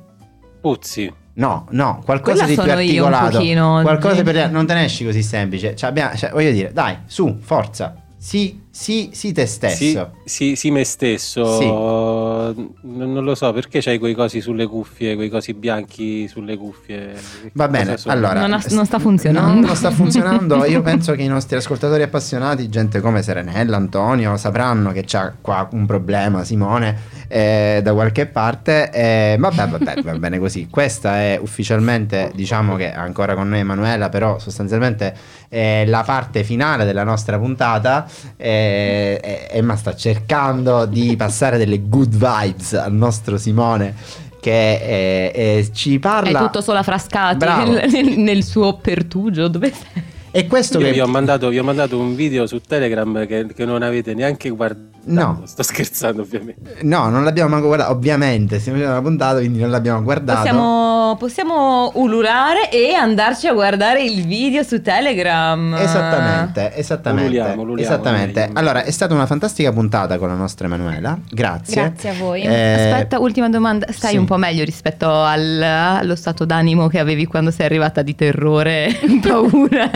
Puzzi. 0.62 1.14
No, 1.36 1.66
no, 1.72 2.02
qualcosa 2.06 2.46
Quella 2.46 2.48
di 2.48 2.54
più 2.54 2.64
sono 2.64 2.80
io 2.82 3.06
un 3.08 3.14
articolato. 3.14 3.38
pochino. 3.40 3.80
Qualcosa 3.82 4.22
per 4.22 4.52
non 4.52 4.68
te 4.68 4.74
ne 4.76 4.84
esci 4.86 5.04
così 5.04 5.24
semplice. 5.24 5.76
Cioè, 5.76 5.90
abbiamo- 5.90 6.16
cioè, 6.16 6.30
voglio 6.30 6.52
dire, 6.52 6.72
dai, 6.72 6.98
su, 7.08 7.38
forza. 7.42 7.96
Sì, 8.18 8.62
sì, 8.76 9.12
sì 9.14 9.32
te 9.34 9.46
Sì, 9.46 9.54
stesso. 9.54 10.14
sì, 10.26 10.56
sì, 10.56 10.72
me 10.72 10.84
stesso. 10.84 11.60
Sì. 11.60 11.66
Non, 11.68 12.72
non 12.82 13.24
lo 13.24 13.36
so 13.36 13.54
perché 13.54 13.82
c'hai 13.82 14.00
quei 14.00 14.16
cosi 14.16 14.42
sulle 14.42 14.66
cuffie, 14.66 15.14
quei 15.16 15.30
cosi 15.30 15.54
bianchi 15.54 16.28
sulle 16.28 16.58
cuffie. 16.58 17.14
Va 17.54 17.68
bene, 17.68 17.96
allora 18.06 18.40
Non 18.40 18.54
ha- 18.54 18.64
non 18.72 18.86
sta 18.88 18.98
funzionando. 18.98 19.60
No, 19.62 19.68
non 19.68 19.76
sta 19.76 19.92
funzionando. 19.92 20.66
Io 20.66 20.82
penso 20.82 21.14
che 21.14 21.22
i 21.22 21.28
nostri 21.28 21.56
ascoltatori 21.56 22.02
appassionati, 22.02 22.68
gente 22.68 23.00
come 23.00 23.22
Serenella, 23.22 23.78
Antonio, 23.78 24.38
sapranno 24.38 24.92
che 24.92 25.04
c'ha 25.06 25.34
qua 25.40 25.68
un 25.72 25.86
problema, 25.86 26.44
Simone, 26.44 26.98
eh, 27.28 27.80
da 27.84 27.94
qualche 27.94 28.26
parte. 28.26 28.90
Eh, 28.92 29.36
vabbè, 29.38 29.68
vabbè, 29.68 30.02
va 30.02 30.18
bene 30.18 30.40
così. 30.40 30.68
Questa 30.68 31.18
è 31.18 31.38
ufficialmente, 31.40 32.32
diciamo 32.34 32.76
che 32.76 32.92
è 32.92 32.96
ancora 32.98 33.36
con 33.36 33.50
noi 33.50 33.60
Emanuela, 33.60 34.10
però 34.10 34.40
sostanzialmente 34.40 35.14
è 35.48 35.84
la 35.86 36.02
parte 36.04 36.44
finale 36.44 36.86
della 36.86 37.04
nostra 37.04 37.38
puntata. 37.38 38.08
Eh, 38.36 38.62
eh, 38.64 39.48
Emma 39.52 39.76
sta 39.76 39.96
cercando 39.96 40.86
di 40.86 41.16
passare 41.16 41.58
delle 41.58 41.82
good 41.88 42.14
vibes 42.14 42.74
al 42.74 42.94
nostro 42.94 43.38
Simone 43.38 43.96
che 44.40 44.74
eh, 44.74 45.32
eh, 45.34 45.70
ci 45.72 46.00
parla 46.00 46.40
È 46.40 46.44
tutto 46.44 46.62
solo 46.62 46.80
a 46.80 46.84
Frascati 46.84 47.38
Bravo. 47.38 47.72
nel, 47.72 48.18
nel 48.18 48.44
suo 48.44 48.76
pertugio. 48.76 49.48
Dove 49.48 49.72
sei? 49.72 50.04
E 50.36 50.48
questo 50.48 50.80
Io 50.80 50.86
che 50.88 50.92
vi 50.94 51.00
ho, 51.00 51.08
mandato, 51.08 51.48
vi 51.50 51.60
ho 51.60 51.64
mandato 51.64 51.98
un 51.98 52.16
video 52.16 52.48
su 52.48 52.60
Telegram 52.60 53.26
che, 53.28 53.46
che 53.54 53.66
non 53.66 53.84
avete 53.84 54.14
neanche 54.14 54.50
guardato. 54.50 54.93
No. 55.06 55.42
Sto 55.46 55.64
scherzando, 55.64 56.22
ovviamente. 56.22 56.78
No, 56.84 57.10
non 57.10 57.24
l'abbiamo 57.24 57.50
manco 57.50 57.68
guardato, 57.68 57.92
ovviamente, 57.92 58.60
stiamo 58.60 58.78
facendo 58.78 58.98
una 59.00 59.08
puntata, 59.08 59.40
quindi 59.40 59.60
non 59.60 59.70
l'abbiamo 59.70 60.02
guardato. 60.02 60.40
Possiamo, 60.40 61.16
possiamo 61.20 61.92
ululare 61.96 62.70
e 62.72 62.94
andarci 62.94 63.48
a 63.48 63.54
guardare 63.54 64.04
il 64.04 64.26
video 64.26 64.64
su 64.64 64.82
Telegram. 64.82 65.74
Esattamente, 65.76 66.76
esattamente. 66.76 67.26
Ululiamo, 67.28 67.62
ululiamo, 67.62 67.94
esattamente. 67.94 68.40
meglio. 68.42 68.60
Allora, 68.60 68.84
è 68.84 68.92
stata 68.92 69.14
una 69.14 69.26
fantastica 69.26 69.72
puntata 69.72 70.18
con 70.18 70.28
la 70.30 70.36
nostra 70.36 70.68
Emanuela. 70.68 71.18
Grazie. 71.30 71.82
Grazie 71.82 72.10
a 72.10 72.14
voi. 72.14 72.42
Eh, 72.44 72.92
Aspetta, 72.92 73.20
ultima 73.20 73.50
domanda. 73.50 73.88
Stai 73.92 74.12
sì. 74.12 74.18
un 74.18 74.26
po' 74.26 74.38
meglio 74.38 74.64
rispetto 74.64 75.12
al- 75.12 75.62
allo 75.62 76.16
stato 76.16 76.46
d'animo 76.46 76.88
che 76.88 77.00
avevi 77.00 77.26
quando 77.26 77.52
sei 77.52 77.66
arrivata 77.66 78.02
di 78.02 78.16
terrore, 78.16 78.98
paura? 79.22 79.90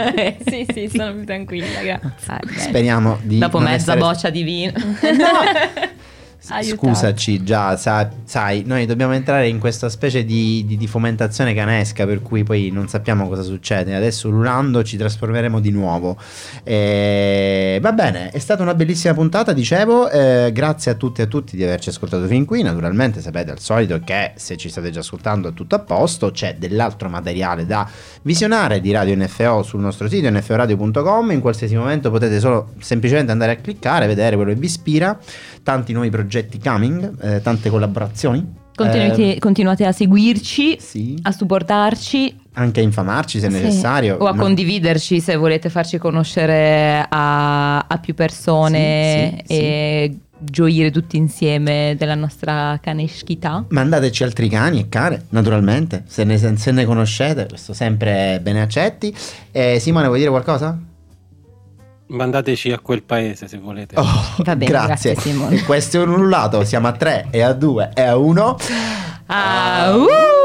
sì, 0.46 0.66
sì, 0.74 0.92
sono 0.94 1.14
più 1.14 1.26
tranquilla, 1.26 1.82
grazie. 1.82 2.12
Ah. 2.28 2.40
Speriamo 2.58 3.18
di 3.22 3.38
Dopo 3.38 3.60
mezza 3.60 3.74
essere- 3.94 4.00
boccia 4.00 4.30
di 4.30 4.44
vino. 4.44 4.72
no. 5.04 5.90
Aiutate. 6.50 6.88
Scusaci, 6.88 7.44
già 7.44 7.76
sa- 7.78 8.10
sai, 8.24 8.64
noi 8.66 8.86
dobbiamo 8.86 9.14
entrare 9.14 9.48
in 9.48 9.60
questa 9.60 9.90
specie 9.90 10.24
di, 10.26 10.64
di- 10.66 10.78
di 10.78 10.88
fomentazione 10.88 11.54
canesca 11.54 12.06
per 12.06 12.22
cui 12.22 12.44
poi 12.44 12.70
non 12.72 12.88
sappiamo 12.88 13.28
cosa 13.28 13.42
succede. 13.44 13.96
Adesso 13.96 14.28
ululando 14.30 14.84
ci 14.84 14.98
trasformeremo 14.98 15.60
di 15.60 15.72
nuovo. 15.72 16.18
Eh, 16.64 17.80
va 17.82 17.92
bene, 17.92 18.30
è 18.30 18.40
stata 18.40 18.62
una 18.64 18.74
bellissima 18.76 19.14
puntata, 19.14 19.54
dicevo. 19.54 20.10
eh, 20.10 20.52
grazie 20.54 20.92
a 20.92 20.94
tutti 20.96 21.22
e 21.22 21.26
a 21.26 21.28
tutti 21.28 21.56
di 21.56 21.64
averci 21.64 21.90
ascoltato 21.90 22.26
fin 22.28 22.46
qui. 22.46 22.62
Naturalmente 22.62 23.22
sapete 23.22 23.52
al 23.52 23.60
solito 23.60 24.00
che 24.04 24.34
se 24.36 24.56
ci 24.58 24.70
state 24.70 24.90
già 24.92 25.00
ascoltando 25.00 25.50
è 25.50 25.54
tutto 25.54 25.76
a 25.76 25.80
posto. 25.80 26.32
C'è 26.32 26.56
dell'altro 26.58 27.10
materiale 27.10 27.66
da 27.66 27.88
visionare 28.22 28.80
di 28.82 28.92
Radio 28.92 29.16
NFO 29.16 29.64
sul 29.64 29.80
nostro 29.82 30.08
sito 30.08 30.30
nforadio.com. 30.30 31.32
In 31.32 31.40
qualsiasi 31.42 31.76
momento 31.76 32.10
potete 32.12 32.40
solo 32.40 32.70
semplicemente 32.80 33.32
andare 33.32 33.52
a 33.54 33.56
cliccare, 33.56 34.08
vedere 34.08 34.36
quello 34.36 34.52
che 34.54 34.60
vi 34.60 34.66
ispira. 34.66 35.18
Tanti 35.68 35.92
nuovi 35.92 36.10
progetti 36.10 36.60
coming, 36.60 37.22
eh, 37.22 37.42
tante 37.42 37.70
collaborazioni. 37.70 38.54
Continuate, 38.74 39.36
Eh, 39.36 39.40
continuate 39.40 39.84
a 39.86 39.92
seguirci, 39.92 40.78
sì, 40.80 41.20
a 41.24 41.34
supportarci 41.34 42.40
anche 42.54 42.80
a 42.80 42.84
infamarci 42.84 43.38
se 43.42 43.50
Sì. 43.52 43.58
necessario. 43.62 44.16
o 44.18 44.28
a 44.28 44.34
Ma- 44.34 44.44
condividerci 44.44 45.20
se 45.20 45.36
volete 45.36 45.68
farci 45.70 45.98
conoscere 45.98 47.06
a, 47.10 47.80
a 47.80 47.98
più 47.98 48.14
persone 48.14 49.40
Sì, 49.46 49.54
sì, 49.56 49.60
e 49.60 50.18
gioire 50.40 50.90
tutti 50.90 51.18
insieme 51.18 51.96
della 51.98 52.16
nostra 52.16 52.80
caneschità. 52.82 53.66
Mandateci 53.68 54.24
altri 54.24 54.48
cani 54.48 54.80
e 54.80 54.88
care, 54.88 55.26
naturalmente, 55.32 56.04
se 56.08 56.24
ne, 56.24 56.38
se 56.38 56.72
ne 56.72 56.86
conoscete, 56.86 57.46
questo 57.48 57.74
sempre 57.74 58.40
bene 58.42 58.62
accetti. 58.62 59.14
Eh, 59.52 59.80
Simone, 59.82 60.08
vuoi 60.08 60.20
dire 60.20 60.30
qualcosa? 60.32 60.80
Mandateci 62.08 62.72
a 62.72 62.80
quel 62.80 63.04
paese 63.04 63.48
se 63.48 63.58
volete. 63.58 63.96
Oh, 63.98 64.36
Va 64.38 64.56
bene, 64.56 64.72
grazie. 64.72 65.14
grazie, 65.14 65.32
Simone. 65.32 65.64
Questo 65.64 65.98
è 65.98 66.04
un 66.04 66.10
ululato, 66.10 66.64
siamo 66.64 66.88
a 66.88 66.94
3 66.94 67.28
e 67.32 67.42
a 67.42 67.54
2 67.54 67.92
e 67.94 68.02
a 68.02 68.18
1. 68.18 68.58
Ah, 69.28 69.94
uh! 69.94 70.37